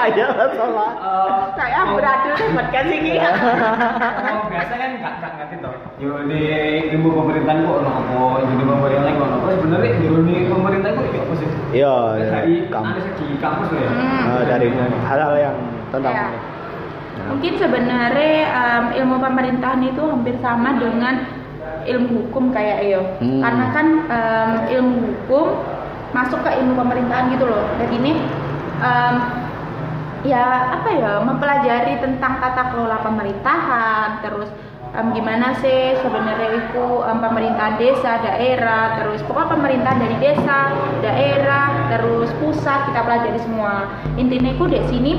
Aja 0.00 0.24
lah 0.30 0.48
salah. 0.58 0.90
Eh, 0.94 1.38
Saya 1.58 1.78
mau- 1.84 1.98
beradul 1.98 2.34
di 2.34 2.46
podcast 2.54 2.88
ini. 2.88 3.12
Oh, 3.18 4.42
biasa 4.46 4.74
kan 4.74 4.90
nggak 4.96 5.12
nggak 5.18 5.32
ngerti 5.36 5.56
toh. 5.58 5.74
Yo 5.98 6.12
di 6.24 6.40
ilmu 6.90 7.08
pemerintahan 7.12 7.62
kok 7.62 7.74
ono 7.82 7.90
apa, 7.90 8.18
ilmu 8.40 8.62
pemerintahan 8.64 9.12
kok 9.12 9.26
ono 9.26 9.36
apa. 9.36 9.48
Sebenarnya 9.58 9.90
ilmu 10.00 10.18
pemerintah 10.48 10.90
itu 10.92 11.18
apa 11.18 11.34
sih? 11.36 11.48
Iya, 11.70 11.94
Dari 12.20 12.54
kamu. 12.66 12.84
anu 12.86 13.00
segi 13.04 13.26
kampus 13.36 13.68
loh 13.68 13.80
ya. 13.80 13.90
Hmm. 13.90 14.22
Ah, 14.30 14.42
dari 14.46 14.66
hal-hal 15.02 15.34
yang 15.36 15.56
tentang 15.90 16.14
Iya. 16.14 16.28
Mungkin 17.20 17.52
sebenarnya 17.56 18.34
ilmu 18.96 19.16
pemerintahan 19.18 19.82
itu 19.84 20.02
hampir 20.02 20.34
sama 20.40 20.74
dengan 20.74 21.14
ilmu 21.84 22.26
hukum 22.26 22.50
kayak 22.50 22.78
yo. 22.86 23.02
Hmm. 23.18 23.38
Karena 23.38 23.66
kan 23.70 23.86
ilmu 24.68 24.94
hukum 25.04 25.46
masuk 26.10 26.42
ke 26.42 26.50
ilmu 26.58 26.74
pemerintahan 26.74 27.30
gitu 27.34 27.46
loh. 27.46 27.64
Jadi 27.78 27.94
ini 27.98 28.12
em, 28.82 29.14
ya 30.20 30.76
apa 30.76 30.88
ya 30.92 31.12
mempelajari 31.24 31.96
tentang 32.02 32.44
tata 32.44 32.74
kelola 32.74 33.00
pemerintahan, 33.00 34.20
terus 34.20 34.50
em, 34.92 35.06
gimana 35.14 35.54
sih 35.62 35.96
sebenarnya 36.02 36.66
itu 36.66 36.86
em, 37.06 37.18
pemerintahan 37.22 37.74
desa, 37.78 38.20
daerah, 38.20 39.00
terus 39.00 39.22
pokoknya 39.24 39.54
pemerintahan 39.54 39.98
dari 40.02 40.16
desa, 40.18 40.74
daerah, 41.00 41.66
terus 41.88 42.28
pusat 42.42 42.90
kita 42.90 43.00
pelajari 43.06 43.40
semua. 43.40 43.88
Intinya 44.18 44.50
itu 44.52 44.64
di 44.66 44.80
sini 44.90 45.12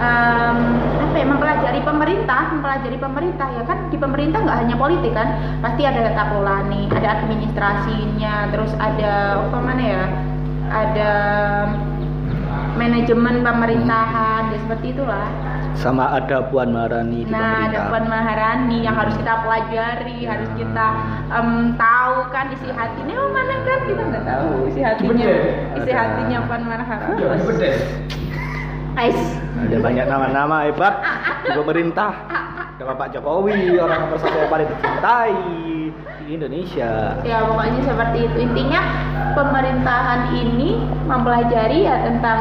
em, 0.00 0.56
apa 0.98 1.14
ya 1.14 1.26
mempelajari 1.26 1.80
pemerintah, 1.82 2.42
mempelajari 2.54 2.98
pemerintah 2.98 3.48
ya 3.50 3.62
kan 3.66 3.78
di 3.90 3.98
pemerintah 3.98 4.38
nggak 4.46 4.58
hanya 4.66 4.76
politik 4.78 5.12
kan, 5.12 5.28
pasti 5.60 5.82
ada 5.84 6.10
tata 6.10 6.22
kelola 6.30 6.56
nih, 6.70 6.86
ada 6.94 7.08
administrasinya, 7.20 8.48
terus 8.54 8.72
ada 8.78 9.42
apa 9.42 9.58
mana 9.58 9.82
ya, 9.82 10.02
ada 10.70 11.12
manajemen 12.74 13.42
pemerintahan 13.42 14.42
ya 14.48 14.58
seperti 14.62 14.86
itulah. 14.94 15.28
sama 15.74 16.12
ada 16.12 16.44
Puan 16.50 16.76
Maharani 16.76 17.24
di 17.24 17.30
Nah, 17.30 17.40
ada 17.40 17.72
pemerintah. 17.72 17.88
Puan 17.88 18.04
Maharani 18.06 18.78
yang 18.84 18.94
harus 18.94 19.14
kita 19.16 19.34
pelajari, 19.40 20.18
harus 20.28 20.50
kita 20.54 20.86
em, 21.30 21.48
tahu 21.74 22.16
kan 22.28 22.52
isi 22.52 22.68
hatinya 22.68 23.14
oh 23.16 23.30
mana 23.32 23.54
kan 23.64 23.78
kita 23.88 24.02
nggak 24.02 24.24
tahu 24.28 24.48
isi 24.68 24.80
hatinya, 24.82 25.28
isi 25.80 25.90
Ada. 25.90 26.00
hatinya 26.04 26.38
Puan 26.44 26.62
Maharani. 26.68 27.22
Ais. 28.98 29.20
Ada 29.56 29.76
banyak 29.78 30.06
nama-nama 30.06 30.56
hebat 30.68 30.94
di 31.42 31.50
pemerintah. 31.54 32.12
Ada 32.76 32.96
Pak 32.96 33.08
Jokowi, 33.12 33.76
orang 33.76 34.08
nomor 34.08 34.18
satu 34.18 34.36
yang 34.36 34.50
paling 34.50 34.68
dicintai 34.68 35.32
di 36.20 36.32
Indonesia. 36.32 37.12
Ya 37.22 37.44
pokoknya 37.44 37.80
seperti 37.84 38.18
itu 38.24 38.38
intinya 38.40 38.80
pemerintahan 39.80 40.20
ini 40.36 40.76
mempelajari 41.08 41.88
ya 41.88 41.96
tentang 42.04 42.40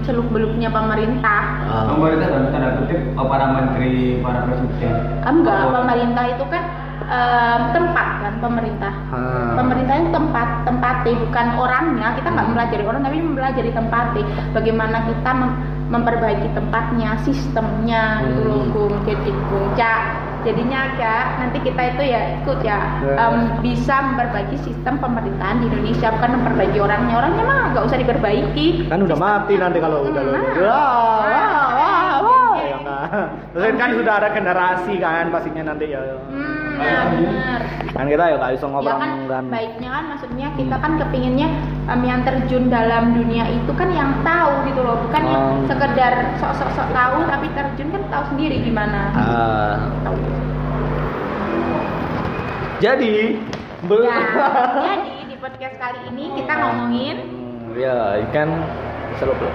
seluk 0.00 0.32
beluknya 0.32 0.72
pemerintah. 0.72 1.42
Ah. 1.68 1.84
Pemerintah 1.92 2.26
dalam 2.32 2.48
tanda 2.48 2.80
kutip 2.80 3.00
oh, 3.20 3.28
para 3.28 3.46
menteri, 3.52 4.24
para 4.24 4.48
presiden. 4.48 4.94
Enggak, 5.28 5.60
Oh, 5.68 5.72
pemerintah 5.76 6.24
itu 6.32 6.44
kan 6.48 6.62
em, 7.04 7.60
tempat 7.76 8.08
kan 8.24 8.34
pemerintah. 8.40 8.94
Ah. 9.12 9.52
Pemerintah 9.60 9.94
itu 10.00 10.10
tempat, 10.16 10.48
tempatnya 10.64 11.14
bukan 11.20 11.46
orangnya. 11.60 12.08
Kita 12.16 12.28
nggak 12.32 12.46
mempelajari 12.48 12.84
orang, 12.88 13.02
tapi 13.04 13.16
mempelajari 13.20 13.70
tempatnya. 13.76 14.24
Bagaimana 14.56 14.96
kita 15.04 15.30
mem- 15.36 15.58
memperbaiki 15.92 16.48
tempatnya, 16.56 17.10
sistemnya, 17.20 18.24
gitu 18.24 18.40
loh, 18.48 18.64
Hmm. 18.72 19.04
Jadi, 19.04 19.30
Cak. 19.76 20.25
Jadinya 20.46 20.94
Cak, 20.94 21.26
nanti 21.38 21.58
kita 21.60 21.82
itu 21.90 22.02
ya 22.06 22.38
ikut 22.38 22.62
ya 22.62 22.78
Ya. 23.02 23.14
em, 23.18 23.34
bisa 23.58 23.98
memperbaiki 24.00 24.56
sistem 24.62 24.94
pemerintahan 24.96 25.58
di 25.58 25.66
Indonesia, 25.66 26.14
bukan 26.14 26.30
memperbaiki 26.32 26.78
orangnya. 26.78 27.14
Orangnya 27.16 27.44
mah 27.44 27.60
nggak 27.74 27.84
usah 27.84 27.98
diperbaiki. 27.98 28.86
Kan 28.86 29.02
udah 29.02 29.10
Sistem- 29.12 29.34
mati 29.42 29.54
nanti 29.56 29.78
kalau 29.78 30.06
udah 30.06 30.22
Hmm, 30.22 30.30
lulus. 30.32 30.54
nah. 30.54 30.62
Wah, 30.62 30.86
wah, 31.26 31.66
wah, 31.74 32.14
wah. 32.22 32.54
Ya 32.56 32.78
kan. 32.78 33.74
Kan 33.74 33.90
sudah 33.92 34.14
ada 34.16 34.28
generasi 34.30 34.94
kan 34.96 35.24
pastinya 35.28 35.62
nanti 35.66 35.84
ya. 35.88 35.98
Hmm, 35.98 36.55
ya 36.76 37.00
benar. 37.08 37.60
Kan 37.88 38.06
kita 38.06 38.24
ya 38.24 38.36
nggak 38.36 38.52
bisa 38.52 38.62
ya 38.62 38.70
ngobrol 38.70 38.96
kan 38.96 39.10
kan. 39.26 39.44
baiknya 39.48 39.88
kan 39.90 40.04
maksudnya 40.06 40.48
kita 40.52 40.76
kan 40.76 40.92
kepinginnya 40.98 41.48
em, 41.86 42.00
yang 42.02 42.20
terjun 42.22 42.64
dalam 42.66 43.04
dunia 43.12 43.44
itu 43.48 43.72
kan 43.72 43.88
yang 43.90 44.10
tahu 44.20 44.52
gitu 44.64 44.80
loh 44.80 44.96
bukan 45.00 45.22
yang 45.24 45.42
Oh. 45.46 45.64
sekedar 45.64 46.12
sok-sok 46.36 46.88
tahu 46.90 47.16
tapi 47.24 47.46
terjun 47.50 47.88
kan 47.90 48.02
tahu 48.06 48.24
sendiri 48.30 48.56
gimana 48.60 49.00
Ah. 49.10 49.74
Tahu. 50.02 50.16
Jadi, 52.76 53.40
bel- 53.82 54.04
ya 54.04 54.20
jadi 55.00 55.22
di 55.24 55.36
podcast 55.36 55.76
kali 55.76 56.00
ini 56.10 56.24
kita 56.36 56.52
ngomongin 56.54 57.16
Hmm, 57.24 57.72
ya 57.74 57.96
kan 58.30 58.48
seru 59.16 59.32
bro. 59.32 59.48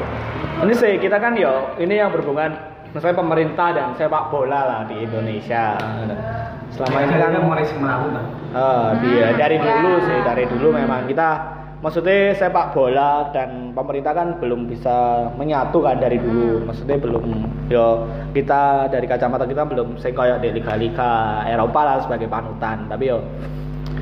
Ini 0.61 0.73
sih 0.73 0.93
kita 0.97 1.17
kan 1.17 1.33
yo 1.33 1.77
ini 1.77 1.97
yang 1.97 2.09
berhubungan 2.09 2.53
misalnya 2.91 3.17
pemerintah 3.17 3.67
dan 3.71 3.87
sepak 3.93 4.29
bola 4.29 4.61
lah 4.63 4.81
di 4.83 5.05
Indonesia. 5.05 5.77
Selama 6.71 6.97
ini 7.03 7.15
kan 7.19 7.31
mulai 7.43 7.65
kan. 7.67 8.25
eh, 8.51 8.89
dia 9.03 9.27
dari 9.35 9.57
ya. 9.59 9.63
dulu 9.63 9.91
sih 10.07 10.17
dari 10.23 10.43
dulu 10.47 10.67
memang 10.71 11.07
kita 11.07 11.29
maksudnya 11.83 12.31
sepak 12.37 12.71
bola 12.71 13.27
dan 13.35 13.75
pemerintah 13.75 14.13
kan 14.15 14.39
belum 14.39 14.71
bisa 14.71 15.27
menyatu 15.35 15.83
kan 15.83 15.99
dari 15.99 16.17
dulu. 16.17 16.61
Hmm. 16.61 16.65
Maksudnya 16.71 16.97
belum 16.99 17.25
yo 17.67 18.07
kita 18.31 18.87
dari 18.87 19.05
kacamata 19.07 19.43
kita 19.43 19.67
belum 19.67 19.99
saya 19.99 20.15
kayak 20.15 20.37
di 20.43 20.49
liga-liga 20.55 21.43
Eropa 21.47 21.79
lah 21.83 21.97
sebagai 22.03 22.31
panutan. 22.31 22.87
Tapi 22.87 23.03
yo 23.11 23.19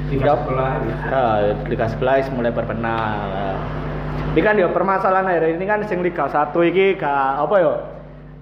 Tiga 0.10 0.34
Yup. 0.34 0.40
sekolah. 0.42 0.70
Ah, 1.14 1.38
Liga 1.70 1.86
11 1.86 2.34
mulai 2.34 2.50
berbenah. 2.50 3.54
Ini 4.34 4.42
kan 4.42 4.58
ya 4.58 4.68
permasalahan 4.70 5.30
akhir 5.30 5.58
ini 5.58 5.66
kan 5.70 5.86
sing 5.86 6.02
Liga 6.02 6.26
1 6.26 6.54
iki 6.70 6.98
gak 6.98 7.46
apa 7.46 7.56
ya? 7.62 7.74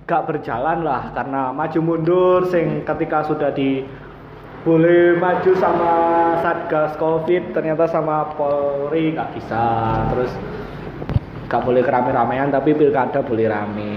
Gak 0.07 0.23
berjalan 0.31 0.87
lah 0.87 1.11
karena 1.11 1.51
maju 1.51 1.79
mundur 1.83 2.47
sing 2.47 2.87
ketika 2.87 3.27
sudah 3.27 3.51
di 3.51 3.83
boleh 4.67 5.15
maju 5.15 5.51
sama 5.55 5.91
Satgas 6.43 6.99
Covid 6.99 7.55
ternyata 7.55 7.87
sama 7.87 8.35
Polri 8.35 9.15
gak 9.15 9.31
bisa. 9.31 9.63
Terus 10.11 10.31
gak 11.47 11.63
boleh 11.63 11.79
kerame-ramean 11.79 12.51
tapi 12.51 12.75
pilkada 12.75 13.23
boleh 13.23 13.47
rame. 13.47 13.95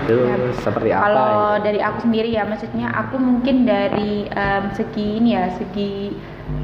Itu 0.00 0.16
Ya, 0.24 0.36
seperti 0.56 0.88
apa? 0.88 1.04
kalau 1.04 1.32
ya? 1.52 1.60
dari 1.60 1.80
aku 1.84 1.98
sendiri 2.00 2.32
ya 2.32 2.48
maksudnya 2.48 2.88
aku 2.88 3.20
mungkin 3.20 3.68
dari 3.68 4.24
em, 4.24 4.64
segi 4.72 5.20
ini 5.20 5.36
ya 5.36 5.52
segi 5.52 6.16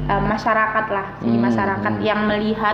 em, 0.09 0.23
masyarakat 0.25 0.85
lah 0.89 1.07
segi 1.21 1.29
Hmm, 1.29 1.45
masyarakat 1.45 1.93
hmm. 1.93 2.01
yang 2.01 2.25
melihat 2.25 2.73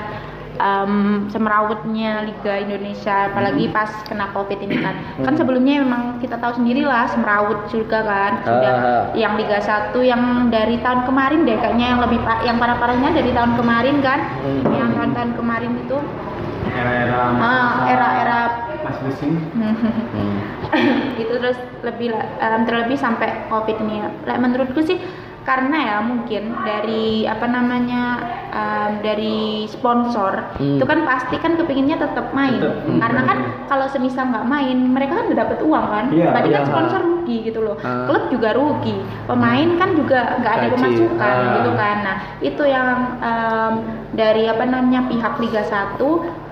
em, 0.62 0.94
semerawutnya 1.28 2.22
Liga 2.24 2.54
Indonesia 2.56 3.28
apalagi 3.28 3.66
Hmm. 3.66 3.74
pas 3.74 3.90
kena 4.06 4.30
covid 4.30 4.60
ini 4.60 4.78
kan 4.78 4.94
kan 5.20 5.34
sebelumnya 5.34 5.82
memang 5.82 6.02
kita 6.18 6.38
tahu 6.38 6.56
sendiri 6.56 6.86
lah 6.86 7.06
semerawut 7.08 7.66
juga 7.68 8.00
kan 8.02 8.32
sudah 8.42 8.74
Ah. 8.74 9.04
yang 9.14 9.34
Liga 9.36 9.58
1 9.58 10.00
yang 10.00 10.22
dari 10.48 10.78
tahun 10.78 11.04
kemarin 11.04 11.44
deh 11.44 11.58
kayaknya 11.58 11.88
yang 11.90 12.00
lebih 12.00 12.22
pak 12.22 12.42
yang 12.42 12.58
parah 12.58 12.78
parahnya 12.78 13.10
dari 13.12 13.32
tahun 13.32 13.58
kemarin 13.58 13.98
kan 14.00 14.20
Hmm. 14.40 14.70
yang 14.72 14.90
tahun-tahun 14.94 15.32
kemarin 15.36 15.74
itu 15.80 15.98
Era-era 16.72 17.36
Ah, 17.36 17.72
era-era- 17.84 18.54
Mas. 18.82 18.98
Hmm. 19.20 20.38
itu 21.22 21.34
terus 21.36 21.58
lebih 21.82 22.14
em, 22.16 22.62
terlebih 22.64 22.96
sampai 22.96 23.46
covid 23.46 23.76
ini 23.78 24.00
ya. 24.00 24.10
Lah, 24.24 24.38
menurutku 24.38 24.80
sih 24.80 24.96
karena 25.42 25.78
ya 25.82 25.98
mungkin 26.00 26.54
dari 26.62 27.26
apa 27.26 27.46
namanya 27.46 28.04
em, 28.52 28.92
dari 29.02 29.66
sponsor 29.66 30.54
Hmm. 30.62 30.78
itu 30.78 30.86
kan 30.86 31.02
pasti 31.02 31.36
kan 31.38 31.58
kepinginnya 31.58 31.98
tetap 31.98 32.30
main 32.32 32.62
Tetep, 32.62 32.86
hmm. 32.86 33.00
karena 33.02 33.22
kan 33.26 33.38
kalau 33.66 33.90
semisal 33.90 34.30
nggak 34.30 34.46
main 34.46 34.78
mereka 34.88 35.18
kan 35.18 35.26
udah 35.34 35.40
dapat 35.42 35.60
uang 35.62 35.86
kan 35.90 36.06
Iya, 36.14 36.30
berarti 36.30 36.50
kan 36.50 36.62
iya. 36.62 36.70
sponsor 36.70 37.00
rugi 37.02 37.38
gitu 37.42 37.60
loh 37.62 37.76
Ah. 37.82 38.06
klub 38.06 38.30
juga 38.30 38.54
rugi 38.54 38.96
pemain 39.26 39.70
kan 39.76 39.90
juga 39.98 40.20
nggak 40.38 40.54
ada 40.54 40.68
pemasukan 40.72 41.36
ah. 41.42 41.54
gitu 41.58 41.72
kan 41.74 41.96
nah 42.02 42.16
itu 42.40 42.64
yang 42.64 42.90
em, 43.18 43.74
dari 44.14 44.44
apa 44.46 44.64
namanya 44.64 45.10
pihak 45.10 45.34
Liga 45.42 45.64
1 45.66 45.98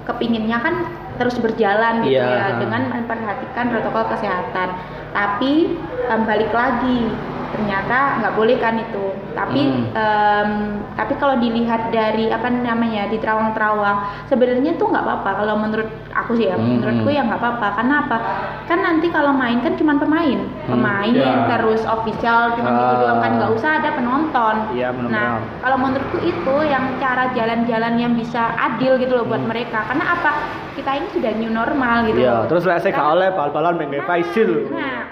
kepinginnya 0.09 0.57
kan 0.57 0.75
terus 1.19 1.37
berjalan 1.37 2.01
gitu 2.01 2.15
Iya. 2.17 2.25
ya 2.25 2.47
dengan 2.57 2.89
memperhatikan 2.89 3.69
protokol 3.69 4.07
kesehatan. 4.09 4.71
Tapi 5.11 5.75
em, 6.07 6.21
balik 6.23 6.49
lagi 6.49 7.11
ternyata 7.51 7.97
nggak 8.19 8.33
boleh 8.33 8.55
kan 8.55 8.75
itu. 8.75 9.05
Tapi 9.31 9.61
Hmm. 9.61 9.83
em, 9.93 10.51
tapi 10.93 11.13
kalau 11.15 11.35
dilihat 11.35 11.89
dari 11.89 12.27
apa 12.27 12.49
namanya 12.49 13.07
di 13.07 13.17
terawang-terawang 13.17 13.97
sebenarnya 14.25 14.75
tuh 14.75 14.89
nggak 14.89 14.99
apa-apa 15.01 15.31
kalau 15.37 15.55
menurut 15.55 15.87
aku 16.11 16.35
sih 16.35 16.45
ya 16.45 16.55
Hmm. 16.55 16.77
menurutku 16.77 17.07
ya 17.07 17.23
nggak 17.23 17.37
apa-apa 17.37 17.67
karena 17.73 17.95
apa 18.01 18.17
kan 18.65 18.79
nanti 18.79 19.07
kalau 19.07 19.31
main 19.31 19.59
kan 19.59 19.73
cuma 19.73 19.95
pemain 19.95 20.39
pemain 20.65 21.09
Ya. 21.09 21.47
terus 21.47 21.81
official 21.83 22.51
cuma 22.53 22.69
gitu 22.69 22.83
Ah. 22.91 22.99
doang 22.99 23.19
kan 23.19 23.31
nggak 23.37 23.51
usah 23.53 23.71
ada 23.77 23.89
penonton 23.91 24.55
Iya, 24.71 24.91
benar-benar. 24.91 25.13
nah 25.13 25.31
kalau 25.59 25.77
menurutku 25.79 26.17
itu 26.19 26.55
yang 26.63 26.83
cara 26.97 27.31
jalan-jalan 27.31 27.93
yang 27.95 28.13
bisa 28.13 28.43
adil 28.55 28.97
gitu 28.97 29.13
loh 29.13 29.25
buat 29.25 29.41
mereka 29.41 29.87
karena 29.87 30.05
apa 30.09 30.31
kita 30.73 30.91
ini 30.95 31.07
sudah 31.09 31.31
new 31.33 31.49
normal 31.49 32.03
gitu 32.03 32.19
Hmm. 32.19 32.25
Iya, 32.25 32.33
loh. 32.35 32.45
terus 32.45 32.63
saya 32.63 32.81
gak 32.83 33.07
oleh 33.09 33.29
bal-balan 33.31 33.73
main 33.77 34.03
Faisil. 34.03 34.67
nah 34.69 35.07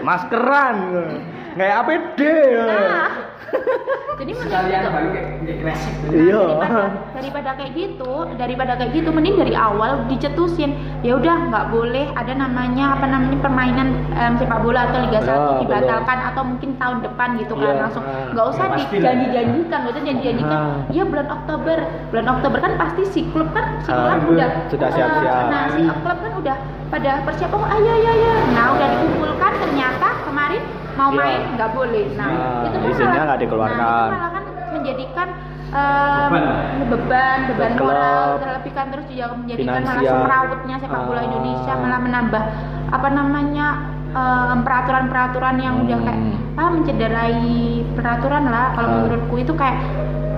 Maskeran. 0.00 0.76
Kayak 1.54 1.74
APD. 1.82 2.20
nah 2.58 3.10
jadi 4.18 4.32
sekalian 4.34 4.82
balik 4.90 5.10
kayak 5.14 5.58
klasik 5.62 5.94
Iya. 6.10 6.42
daripada, 6.58 6.82
daripada 7.14 7.50
kayak 7.54 7.72
gitu, 7.74 8.12
daripada 8.34 8.72
kayak 8.74 8.92
gitu, 8.92 9.08
mending 9.10 9.36
dari 9.38 9.54
awal 9.54 10.02
dicetusin. 10.06 10.74
Ya 11.02 11.14
udah, 11.14 11.50
nggak 11.50 11.66
boleh 11.70 12.10
ada 12.12 12.34
namanya 12.34 12.98
apa 12.98 13.06
namanya 13.06 13.38
permainan 13.38 13.88
em, 14.10 14.34
sepak 14.34 14.58
bola 14.58 14.90
atau 14.90 14.98
Liga 15.06 15.20
1 15.22 15.30
Ya, 15.30 15.38
dibatalkan 15.60 16.18
atau 16.24 16.42
mungkin 16.42 16.70
tahun 16.74 16.98
depan 17.02 17.28
gitu 17.38 17.54
kan 17.54 17.70
Iya. 17.70 17.82
langsung. 17.86 18.04
Ah. 18.04 18.30
Nggak 18.34 18.46
usah 18.50 18.64
Ya, 18.64 18.74
dijanji-janjikan, 18.90 19.78
nggak 19.78 19.92
usah 19.94 20.02
janji-janjikan. 20.02 20.58
Ah. 20.58 20.76
Iya 20.90 21.02
bulan 21.06 21.26
Oktober, 21.28 21.76
bulan 22.10 22.26
Oktober 22.28 22.58
kan 22.58 22.72
pasti 22.74 23.02
si 23.06 23.20
klub 23.30 23.48
kan 23.50 23.78
si 23.82 23.90
Ah, 23.90 24.18
klub 24.18 24.34
udah 24.34 24.48
sudah 24.66 24.88
ah, 24.88 24.94
siap-siap. 24.94 25.44
Nah, 25.46 25.62
si 25.70 25.82
klub 25.84 26.18
kan 26.18 26.32
udah 26.34 26.56
pada 26.90 27.10
persiapan, 27.22 27.58
oh 27.58 27.68
ayo 27.70 27.90
ayo 27.92 28.10
ayo. 28.12 28.32
Nah, 28.50 28.66
udah 28.72 28.88
dikumpulkan 28.88 29.52
ternyata 29.60 30.08
mau 30.94 31.10
Iya. 31.10 31.18
main 31.18 31.40
nggak 31.54 31.70
boleh. 31.72 32.04
Nah, 32.12 32.26
Nah, 32.26 32.62
itu 32.62 32.76
kan 32.76 32.82
izinnya 32.86 33.08
malah- 33.10 33.26
nggak 33.26 33.40
dikeluarkan. 33.40 33.78
Nah, 33.78 34.04
itu 34.04 34.14
malah 34.14 34.30
kan 34.30 34.44
menjadikan 34.72 35.28
em, 35.66 36.30
Beban. 36.30 36.44
beban, 36.86 37.38
beban 37.48 37.72
Klub. 37.74 37.88
moral 37.88 38.38
terlebih 38.38 38.72
kan 38.72 38.86
terus 38.88 39.06
juga 39.08 39.26
menjadikan 39.34 39.74
malah 39.74 39.82
Finansial. 39.90 40.14
semrawutnya 40.14 40.76
sepak 40.78 41.00
bola 41.04 41.18
Ah. 41.18 41.26
Indonesia 41.26 41.72
malah 41.74 42.00
menambah 42.00 42.42
apa 42.90 43.08
namanya 43.10 43.66
em, 44.14 44.58
peraturan-peraturan 44.62 45.56
yang 45.58 45.74
udah 45.80 45.98
kayak 46.00 46.20
Hmm. 46.20 46.54
ah 46.54 46.68
mencederai 46.70 47.50
peraturan 47.92 48.44
lah 48.46 48.70
kalau 48.72 48.86
Ah. 48.86 48.94
menurutku 48.96 49.34
itu 49.36 49.52
kayak 49.52 49.74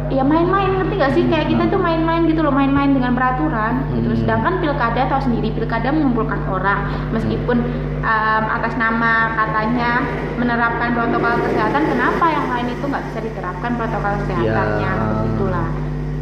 ya 0.09 0.23
main-main 0.23 0.71
ngerti 0.73 0.95
gak 0.97 1.13
sih 1.13 1.25
kayak 1.27 1.47
kita 1.47 1.67
tuh 1.67 1.77
main-main 1.77 2.25
gitu 2.25 2.41
loh 2.41 2.51
main-main 2.51 2.91
dengan 2.91 3.13
peraturan 3.13 3.83
gitu 3.93 4.13
Hmm. 4.13 4.21
sedangkan 4.23 4.55
pilkada 4.59 5.03
tahu 5.07 5.21
sendiri 5.21 5.51
pilkada 5.51 5.91
mengumpulkan 5.91 6.41
orang 6.47 6.87
meskipun 7.11 7.59
em, 8.01 8.45
atas 8.47 8.75
nama 8.77 9.35
katanya 9.35 10.03
menerapkan 10.37 10.95
protokol 10.95 11.43
kesehatan 11.43 11.83
kenapa 11.87 12.25
yang 12.29 12.47
lain 12.47 12.67
itu 12.71 12.85
nggak 12.85 13.05
bisa 13.05 13.19
diterapkan 13.21 13.71
protokol 13.75 14.13
kesehatannya 14.23 14.93
Ya. 14.93 15.27
itulah 15.27 15.69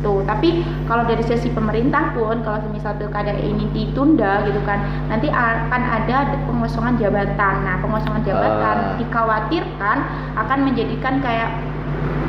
tuh 0.00 0.20
tapi 0.22 0.60
kalau 0.84 1.04
dari 1.04 1.20
sisi 1.20 1.48
pemerintah 1.48 2.12
pun 2.12 2.40
kalau 2.40 2.60
misal 2.68 2.92
pilkada 2.94 3.32
ini 3.32 3.64
ditunda 3.72 4.44
gitu 4.44 4.60
kan 4.62 4.76
nanti 5.08 5.28
akan 5.28 5.80
ada 5.80 6.28
pengosongan 6.44 6.96
jabatan 6.96 7.54
nah 7.64 7.80
pengosongan 7.80 8.20
jabatan 8.20 8.76
Ah. 8.76 8.96
dikhawatirkan 9.00 9.96
akan 10.36 10.58
menjadikan 10.60 11.20
kayak 11.20 11.48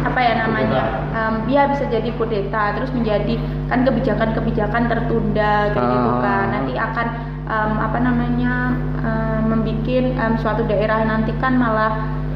apa 0.06 0.20
ya 0.22 0.34
namanya 0.38 0.82
em, 1.12 1.34
ya 1.50 1.66
bisa 1.66 1.90
jadi 1.90 2.10
kudeta 2.14 2.78
terus 2.78 2.94
menjadi 2.94 3.36
kan 3.66 3.82
kebijakan-kebijakan 3.82 4.86
tertunda 4.86 5.74
kayak 5.74 5.88
gitu 5.90 6.12
Ah. 6.14 6.22
kan. 6.22 6.46
Nanti 6.54 6.74
akan 6.78 7.08
em, 7.46 7.72
apa 7.82 7.98
namanya 8.00 8.54
membuat 9.46 10.38
suatu 10.42 10.66
daerah 10.66 11.06
nanti 11.06 11.34
kan 11.38 11.58
malah 11.58 11.94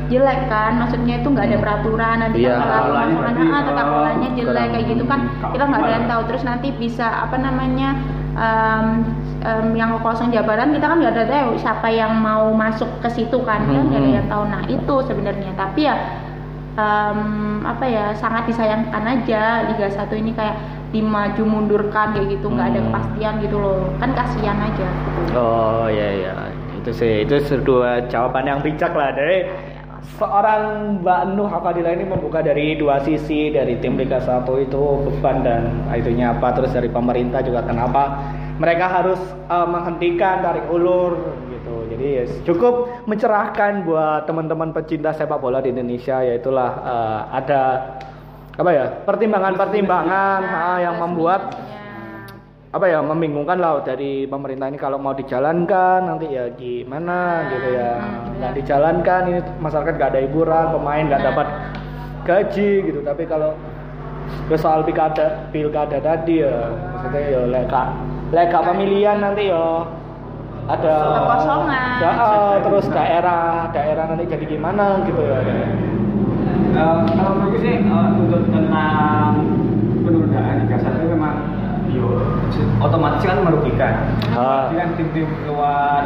jelek 0.10 0.50
kan. 0.50 0.78
Maksudnya 0.78 1.22
itu 1.22 1.28
nggak 1.30 1.46
ada 1.46 1.58
peraturan 1.58 2.16
nanti 2.20 2.46
malah 2.46 2.82
Polanya 2.82 3.14
pemasangan 3.14 3.14
berarti, 3.14 3.42
ah, 3.46 3.62
tata 3.66 3.84
polanya 3.86 4.30
jelek 4.34 4.68
kayak 4.74 4.86
gitu 4.88 5.04
kan. 5.06 5.20
kita 5.50 5.64
nggak 5.66 5.82
ada 5.82 5.92
yang 5.94 6.08
tahu. 6.10 6.22
Terus 6.30 6.44
nanti 6.46 6.68
bisa 6.74 7.06
apa 7.06 7.36
namanya 7.38 7.90
em, 8.34 8.86
em, 9.42 9.66
yang 9.74 9.98
kosong 10.00 10.30
jabatan 10.30 10.74
kita 10.74 10.86
kan 10.86 10.98
nggak 10.98 11.14
ada 11.14 11.26
tahu 11.28 11.50
siapa 11.58 11.88
yang 11.90 12.18
mau 12.18 12.50
masuk 12.54 12.90
ke 13.02 13.10
situ 13.10 13.38
kan. 13.42 13.62
Kan 13.66 13.90
nggak 13.90 13.98
ada 13.98 14.10
Mhm. 14.10 14.18
yang 14.18 14.28
tahu. 14.28 14.44
Nah 14.46 14.62
itu 14.66 14.96
sebenarnya. 15.06 15.52
Tapi 15.54 15.80
ya 15.86 15.96
em, 16.80 17.20
apa 17.68 17.86
ya 17.86 18.06
sangat 18.16 18.48
disayangkan 18.48 19.04
aja. 19.04 19.68
Liga 19.68 19.88
1 19.92 20.16
ini 20.16 20.32
kayak 20.32 20.56
dimaju 20.96 21.44
mundurkan 21.44 22.16
kayak 22.16 22.40
gitu. 22.40 22.48
Nggak 22.48 22.68
ada 22.72 22.80
Hmm. 22.80 22.88
kepastian 22.88 23.34
gitu 23.44 23.58
loh. 23.60 23.80
Kan 24.00 24.16
kasihan 24.16 24.58
aja. 24.64 24.88
Oh 25.36 25.86
iya 25.92 26.10
iya. 26.16 26.34
Itu 26.80 26.96
sih 26.96 27.28
itu 27.28 27.36
dua 27.62 28.08
jawaban 28.08 28.48
yang 28.48 28.60
bijak 28.64 28.96
lah. 28.96 29.12
Dari 29.12 29.44
seorang 30.16 30.62
Mbak 31.04 31.22
Nuh 31.36 31.52
Afadila 31.52 31.92
ini 31.92 32.08
membuka 32.08 32.40
dari 32.40 32.76
dua 32.76 33.04
sisi 33.04 33.52
dari 33.52 33.78
tim 33.84 34.00
Liga 34.00 34.24
1 34.24 34.48
itu 34.58 34.82
beban 35.06 35.44
dan 35.44 35.64
itunya 35.92 36.32
apa 36.32 36.56
terus 36.56 36.72
dari 36.72 36.88
pemerintah 36.88 37.44
juga 37.44 37.62
kenapa 37.68 38.24
mereka 38.60 38.88
harus 38.88 39.20
eh, 39.48 39.68
menghentikan 39.68 40.40
tarik 40.40 40.66
ulur 40.72 41.20
gitu 41.52 41.59
jadi 42.00 42.24
ya. 42.24 42.24
Cukup 42.48 43.04
mencerahkan 43.04 43.84
buat 43.84 44.24
teman-teman 44.24 44.72
pecinta 44.72 45.12
sepak 45.12 45.44
bola 45.44 45.60
di 45.60 45.76
Indonesia 45.76 46.24
yaitulah 46.24 46.72
eh, 46.80 47.20
ada 47.44 47.62
apa 48.56 48.72
ya 48.72 48.86
pertimbangan-pertimbangan 49.04 50.42
ah, 50.48 50.80
yang 50.80 50.96
membuat 50.96 51.60
apa 52.70 52.86
ya 52.86 53.02
membingungkan 53.02 53.58
lah 53.58 53.82
dari 53.82 54.30
pemerintah 54.30 54.70
ini 54.70 54.78
kalau 54.78 55.02
mau 55.02 55.12
dijalankan 55.12 56.08
nanti 56.08 56.32
ya 56.32 56.48
gimana 56.56 57.52
gitu 57.52 57.68
ya. 57.76 57.92
Nggak 58.40 58.54
dijalankan 58.64 59.22
ini 59.28 59.40
masyarakat 59.60 59.94
nggak 60.00 60.12
ada 60.16 60.22
hiburan 60.24 60.66
pemain 60.72 61.04
nggak 61.04 61.24
dapat 61.28 61.48
gaji 62.24 62.72
gitu. 62.88 63.00
Tapi 63.04 63.28
kalau 63.28 63.52
ke 64.48 64.56
soal 64.56 64.86
pilkada 64.86 65.50
pilkada 65.50 65.98
tadi 65.98 66.46
ya 66.46 66.70
maksudnya 66.94 67.22
ya 67.34 67.42
leka 67.50 67.84
leka 68.30 68.60
pemilihan 68.62 69.18
nanti 69.18 69.50
ya 69.50 69.66
ada 70.70 70.94
Kekosongan. 71.18 71.98
Ya, 72.00 72.12
ah, 72.14 72.54
terus 72.62 72.86
daerah 72.94 73.68
daerah 73.74 74.04
nanti 74.06 74.30
jadi 74.30 74.46
gimana 74.46 75.02
gitu 75.04 75.18
ya 75.20 75.40
Eh, 76.70 76.98
kalau 77.18 77.32
menurutku 77.42 77.58
sih 77.66 77.82
eh, 77.82 78.08
untuk 78.14 78.46
tentang 78.54 79.42
penundaan 80.06 80.56
Liga 80.64 80.78
1 80.78 81.02
memang 81.10 81.36
yo 81.90 82.22
otomatis 82.78 83.26
kan 83.26 83.42
merugikan. 83.42 83.94
Ah. 84.38 84.70
Apalagi 84.70 84.76
kan 84.78 84.90
tim-tim 84.94 85.28
luar 85.50 86.04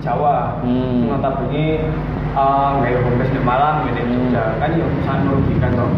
Jawa, 0.00 0.60
Hmm. 0.64 0.72
hmm. 0.72 1.12
notabene 1.12 1.66
eh, 2.32 2.68
nggak 2.80 3.00
home 3.04 3.16
base 3.20 3.32
di 3.36 3.40
Malang, 3.44 3.84
gitu 3.84 4.00
Hmm. 4.00 4.12
Jogja, 4.32 4.44
kan 4.56 4.70
yo 4.72 4.86
sangat 5.04 5.22
merugikan 5.28 5.70
toh. 5.76 5.90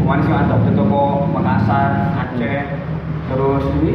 Kemarin 0.00 0.22
sih 0.24 0.32
ada 0.32 0.56
toko 0.72 1.04
Makassar, 1.34 1.90
Aceh, 2.16 2.62
terus 3.28 3.64
ini 3.82 3.94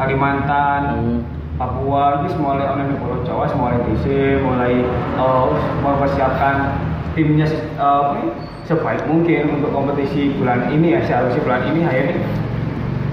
Kalimantan, 0.00 0.82
Hmm. 0.88 1.18
Papua 1.62 2.26
ini 2.26 2.34
mulai 2.42 2.66
di 2.90 2.98
Pulau 2.98 3.22
Jawa, 3.22 3.46
mulai 3.54 3.78
DC, 3.86 4.06
mulai 4.42 4.82
eh, 5.14 5.46
mempersiapkan 5.78 6.74
timnya 7.14 7.46
ini, 7.78 8.34
sebaik 8.66 9.06
mungkin 9.06 9.62
untuk 9.62 9.70
kompetisi 9.70 10.34
bulan 10.42 10.74
ini 10.74 10.98
ya 10.98 11.00
seharusnya 11.06 11.38
bulan 11.46 11.62
ini 11.70 11.86
akhirnya 11.86 12.18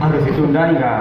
harus 0.02 0.22
ditunda 0.26 0.62
hingga 0.66 0.94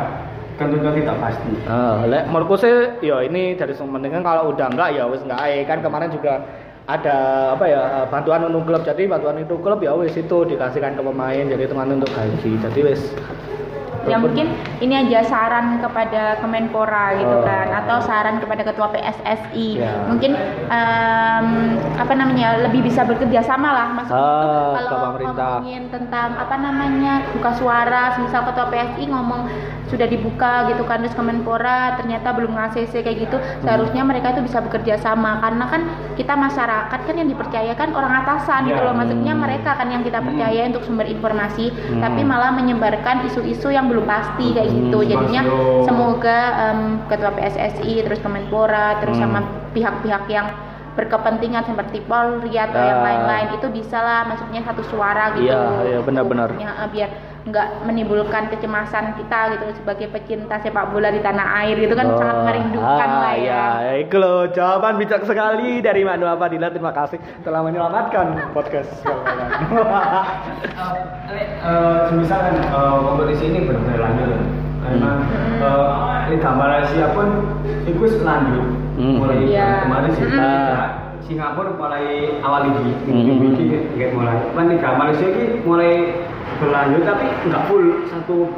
kan 0.61 0.75
tentu 0.77 0.93
tidak 0.93 1.17
pasti. 1.25 1.53
Ah, 1.65 2.05
lek 2.05 2.29
menurutku 2.29 2.61
sih 2.61 3.01
ya 3.01 3.25
ini 3.25 3.57
dari 3.57 3.73
mendingan 3.73 4.21
kalau 4.21 4.53
udah 4.53 4.69
enggak 4.69 4.93
ya 4.93 5.09
wis 5.09 5.25
enggak 5.25 5.41
ae. 5.41 5.65
kan 5.65 5.81
kemarin 5.81 6.13
juga 6.13 6.45
ada 6.85 7.17
apa 7.57 7.65
ya 7.65 7.81
eh, 7.81 8.07
bantuan 8.13 8.45
untuk 8.45 8.69
klub 8.69 8.85
jadi 8.85 9.09
bantuan 9.09 9.41
itu 9.41 9.57
klub 9.65 9.81
ya 9.81 9.97
wis 9.97 10.13
itu 10.21 10.45
dikasihkan 10.45 11.01
ke 11.01 11.03
pemain 11.05 11.45
jadi 11.49 11.65
teman 11.65 11.97
untuk 11.97 12.13
gaji 12.13 12.61
jadi 12.61 12.81
wis 12.93 13.09
ya 14.07 14.17
mungkin 14.17 14.47
ini 14.79 14.95
aja 14.95 15.25
saran 15.25 15.81
kepada 15.81 16.39
Kemenpora 16.39 17.17
gitu 17.17 17.35
Oh. 17.35 17.43
kan 17.43 17.67
atau 17.75 17.99
saran 17.99 18.39
kepada 18.39 18.63
ketua 18.63 18.93
PSSI 18.93 19.69
Ya. 19.79 20.07
mungkin 20.07 20.39
em, 20.69 21.47
apa 21.97 22.13
namanya 22.13 22.63
lebih 22.63 22.85
bisa 22.85 23.03
bekerja 23.03 23.43
sama 23.43 23.73
lah 23.73 23.89
maksudnya 23.93 24.21
Ah, 24.21 24.45
itu 24.79 24.87
kalau 24.87 24.99
ngomongin 25.25 25.83
tentang 25.89 26.37
apa 26.37 26.57
namanya 26.57 27.13
buka 27.33 27.51
suara 27.55 28.03
misal 28.19 28.45
ketua 28.45 28.69
PSI 28.69 29.05
ngomong 29.09 29.51
sudah 29.89 30.05
dibuka 30.05 30.69
gitu 30.69 30.85
kan 30.85 31.01
terus 31.01 31.17
Kemenpora 31.17 31.97
ternyata 31.97 32.31
belum 32.31 32.53
nge-ACC 32.53 33.01
kayak 33.01 33.19
gitu 33.25 33.37
Hmm. 33.37 33.65
seharusnya 33.65 34.03
mereka 34.05 34.37
itu 34.37 34.45
bisa 34.45 34.61
bekerja 34.61 34.95
sama 34.97 35.41
karena 35.41 35.65
kan 35.67 35.83
kita 36.15 36.35
masyarakat 36.35 36.99
kan 37.01 37.15
yang 37.17 37.27
dipercayakan 37.27 37.89
orang 37.93 38.13
atasan 38.23 38.69
gitu 38.69 38.77
Ya. 38.77 38.85
loh 38.85 38.95
maksudnya 38.95 39.33
Hmm. 39.33 39.43
mereka 39.43 39.71
kan 39.75 39.89
yang 39.89 40.03
kita 40.03 40.21
percaya 40.21 40.69
untuk 40.69 40.85
sumber 40.85 41.09
informasi 41.09 41.73
Hmm. 41.73 42.01
tapi 42.01 42.21
malah 42.23 42.53
menyebarkan 42.53 43.25
isu-isu 43.25 43.71
yang 43.71 43.88
belum 43.89 44.05
pasti 44.05 44.53
kayak 44.53 44.69
Hmm, 44.69 44.77
gitu 44.79 44.99
jadinya 45.05 45.43
betul. 45.43 45.83
semoga 45.83 46.39
em, 46.69 46.81
ketua 47.09 47.31
PSSI 47.33 47.95
terus 48.03 48.21
Kemenpora 48.21 49.01
terus 49.01 49.17
Hmm. 49.17 49.25
sama 49.27 49.41
pihak-pihak 49.73 50.25
yang 50.29 50.47
berkepentingan 50.99 51.63
seperti 51.63 52.03
Polri 52.03 52.59
atau 52.59 52.83
yang 52.83 52.99
Ah. 52.99 53.07
lain-lain 53.07 53.49
itu 53.55 53.67
bisa 53.71 54.03
lah 54.03 54.27
maksudnya 54.27 54.67
satu 54.67 54.83
suara 54.91 55.31
gitu. 55.39 55.47
Iya, 55.47 55.63
iya, 55.87 55.99
benar-benar. 56.03 56.51
Ya, 56.59 56.75
eh, 56.75 56.89
biar 56.91 57.11
nggak 57.49 57.89
menimbulkan 57.89 58.53
kecemasan 58.53 59.17
kita 59.17 59.57
gitu 59.57 59.81
sebagai 59.81 60.13
pecinta 60.13 60.61
sepak 60.61 60.93
bola 60.93 61.09
di 61.09 61.23
tanah 61.25 61.65
air 61.65 61.81
gitu 61.81 61.97
kan 61.97 62.13
Oh, 62.13 62.21
sangat 62.21 62.45
merindukan 62.45 63.09
ah, 63.09 63.21
lah 63.25 63.35
ya. 63.41 63.65
ya. 63.81 63.93
Itu 64.05 64.21
loh 64.21 64.51
jawaban 64.53 65.01
bijak 65.01 65.25
sekali 65.25 65.81
dari 65.81 66.05
Mbak 66.05 66.17
Nur 66.19 66.37
Fadila. 66.37 66.69
Terima 66.69 66.93
kasih 66.93 67.17
telah 67.41 67.63
menyelamatkan 67.63 68.53
podcast. 68.53 68.91
Eh, 71.59 71.99
semisal 72.09 72.41
kan 72.41 72.55
eh, 72.57 72.97
kompetisi 73.05 73.53
ini 73.53 73.69
benar-benar 73.69 74.01
lanjut 74.01 74.29
ya. 74.33 74.41
Karena 74.81 75.11
eh, 75.61 76.19
Liga 76.33 76.51
Malaysia 76.57 77.07
pun 77.13 77.29
itu 77.85 78.05
lanjut 78.25 78.65
Hmm. 78.99 79.15
mulai 79.23 79.39
Iya. 79.47 79.87
kemarin 79.87 80.11
sih. 80.11 80.25
Hmm. 80.27 80.35
Liga 80.35 80.87
Singapura 81.23 81.71
mulai 81.77 82.07
awal 82.41 82.61
lagi, 82.67 82.91
Hmm. 83.07 83.15
ini 83.21 83.49
tiket 83.55 84.11
mulai. 84.11 84.39
Kan 84.51 84.67
Liga 84.67 84.91
Malaysia 84.97 85.27
ini 85.29 85.45
mulai 85.63 85.93
berlanjut 86.59 87.03
tapi 87.05 87.27
nggak 87.47 87.63
full 87.69 87.87
satu 88.09 88.51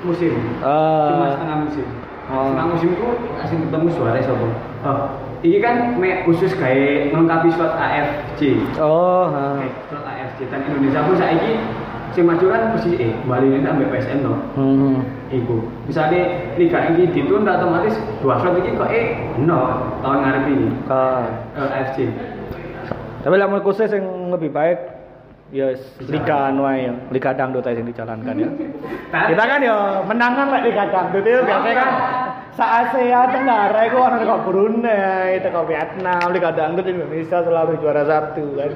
musim. 0.00 0.32
Cuma 0.62 1.26
Ah. 1.26 1.32
setengah 1.34 1.56
musim. 1.66 1.86
Oh. 2.30 2.46
Setengah 2.46 2.66
musim 2.70 2.88
itu 2.94 3.06
asing 3.36 3.58
ketemu 3.66 3.88
suara 3.90 4.18
siapa? 4.22 4.46
Oh, 4.80 4.98
ini 5.42 5.58
kan 5.58 5.98
me 5.98 6.22
khusus 6.22 6.54
kayak 6.54 7.10
melengkapi 7.10 7.50
slot 7.50 7.74
AFC. 7.74 8.40
Oh, 8.78 9.26
ah. 9.26 9.58
Oke, 9.58 9.66
slot 9.90 10.04
AFC 10.06 10.38
dan 10.46 10.62
Indonesia 10.62 11.02
pun 11.02 11.18
saiki 11.18 11.58
sing 12.10 12.24
maju 12.26 12.44
kan 12.50 12.74
mesti 12.74 12.90
eh 12.98 13.12
Bali 13.24 13.46
ini 13.50 13.62
sampai 13.62 13.86
PSM 13.90 14.18
no. 14.26 14.34
Hmm. 14.58 14.98
Iku. 15.30 15.62
Misalnya 15.86 16.22
liga 16.58 16.78
ini 16.90 17.06
ditunda 17.14 17.58
otomatis 17.58 17.94
dua 18.18 18.38
slot 18.42 18.58
ini 18.58 18.74
kok 18.74 18.90
eh 18.90 19.14
no 19.38 19.90
tahun 20.02 20.18
ngarep 20.26 20.44
ini 20.50 20.68
Ah. 20.90 21.24
eh, 21.54 21.76
AFC. 21.80 21.98
Tapi 23.20 23.34
lamun 23.36 23.60
khusus 23.60 23.92
yang 23.92 24.32
lebih 24.32 24.50
baik 24.50 24.78
ya 25.50 25.74
liga 26.06 26.54
anu 26.54 26.62
ya, 26.62 26.94
liga 27.10 27.34
dangdut 27.34 27.66
aja 27.66 27.82
yang 27.82 27.90
dijalankan 27.90 28.34
ya. 28.38 28.48
Kita 29.10 29.42
kan 29.44 29.60
ya 29.60 29.76
menangan 30.06 30.46
lah 30.46 30.60
liga 30.62 30.86
dangdut 30.88 31.26
itu 31.26 31.42
biasanya 31.42 31.74
kan 31.74 31.90
se 32.54 32.64
Asia 32.64 33.20
Tenggara 33.34 33.80
itu 33.86 33.98
orang 33.98 34.22
kok 34.22 34.42
Brunei, 34.46 35.42
itu 35.42 35.48
kok 35.50 35.66
Vietnam, 35.66 36.26
liga 36.30 36.50
dangdut 36.54 36.86
Indonesia 36.86 37.38
selalu 37.42 37.82
juara 37.82 38.02
satu 38.06 38.46
kan. 38.58 38.70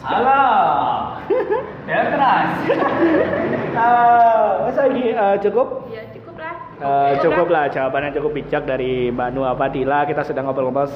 Salah. 0.00 1.18
ya 1.90 2.00
keras. 2.10 2.50
Masa 4.64 4.82
ini 4.90 5.14
eh, 5.14 5.36
cukup 5.42 5.90
Ya 5.90 6.02
cukup 6.10 6.34
lah. 6.38 6.54
Eh, 6.78 7.12
cukup 7.22 7.46
lah 7.50 7.64
jawabannya 7.70 8.10
cukup 8.14 8.30
bijak 8.34 8.66
dari 8.66 9.10
Mbak 9.14 9.30
Nua 9.34 9.54
Fadila. 9.54 10.06
Kita 10.06 10.26
sedang 10.26 10.50
ngobrol-ngobrol 10.50 10.90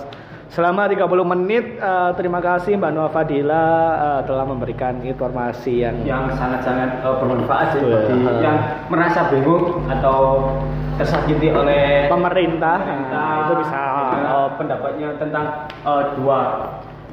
selama 0.50 0.88
30 0.90 1.32
menit. 1.36 1.64
Eh, 1.78 2.10
terima 2.18 2.42
kasih 2.42 2.74
Mbak 2.78 2.92
Nua 2.94 3.08
Fadila 3.10 3.66
eh, 3.96 4.20
telah 4.26 4.44
memberikan 4.46 4.98
informasi 5.02 5.86
yang 5.86 5.96
yang 6.02 6.26
sangat-sangat 6.34 7.02
bermanfaat 7.02 7.66
sih 7.76 7.80
bagi 7.82 8.16
yang 8.42 8.58
merasa 8.90 9.30
bingung 9.30 9.86
atau 9.86 10.50
tersakiti 10.98 11.54
oleh 11.54 12.10
pemerintah. 12.10 12.82
pemerintah 12.82 13.14
Nah, 13.14 13.34
itu 13.46 13.52
bisa 13.62 13.80
eh, 14.18 14.48
pendapatnya 14.58 15.08
tentang 15.22 15.44
eh, 15.86 16.02
dua 16.18 16.40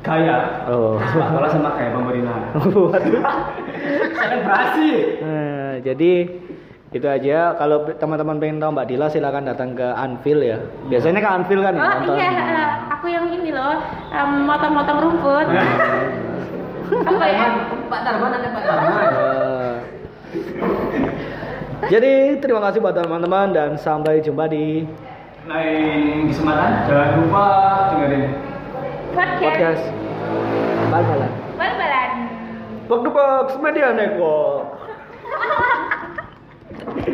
gaya 0.05 0.37
Oh. 0.65 1.01
sepak 1.01 1.29
bola 1.31 1.47
sama 1.47 1.69
gaya 1.73 1.89
pemerintah 1.91 2.37
Waduh. 2.55 3.21
selebrasi 4.13 4.89
Eh, 5.19 5.73
jadi 5.81 6.11
itu 6.89 7.03
aja. 7.03 7.51
Kalau 7.53 7.83
teman-teman 7.91 8.39
pengen 8.39 8.57
tahu 8.57 8.71
Mbak 8.71 8.87
Dila 8.87 9.07
silakan 9.07 9.43
datang 9.43 9.73
ke 9.73 9.83
Anfield 9.83 10.39
ya. 10.39 10.57
Biasanya 10.87 11.19
ke 11.19 11.29
Anfield 11.29 11.61
kan 11.61 11.73
ya 11.73 11.81
Oh 11.81 11.89
nonton. 11.99 12.15
iya, 12.15 12.29
eh, 12.31 12.65
aku 12.87 13.05
yang 13.09 13.25
ini 13.27 13.51
loh, 13.51 13.75
em, 14.09 14.45
motong-motong 14.45 14.97
rumput. 15.01 15.47
Apa 17.09 17.25
ya? 17.27 17.45
Pak 17.85 17.99
Tarban 17.99 18.31
ada 18.31 18.47
Pak 18.47 18.63
Tarban 18.63 18.93
Eh, 18.95 19.75
jadi 21.85 22.11
terima 22.37 22.61
kasih 22.61 22.79
buat 22.79 22.93
teman-teman 22.93 23.51
dan 23.51 23.69
sampai 23.75 24.17
jumpa 24.19 24.47
di 24.47 24.85
lain 25.45 26.25
kesempatan 26.25 26.71
jangan 26.85 27.09
lupa 27.19 27.45
dengerin 27.91 28.23
podcast, 29.15 29.39
podcast. 29.39 29.83
bal-balan. 30.91 31.31
Bal-balan. 31.55 32.11
Bug 32.85 33.05
Box 33.15 33.47
Media 33.63 33.95
Network. 33.95 34.67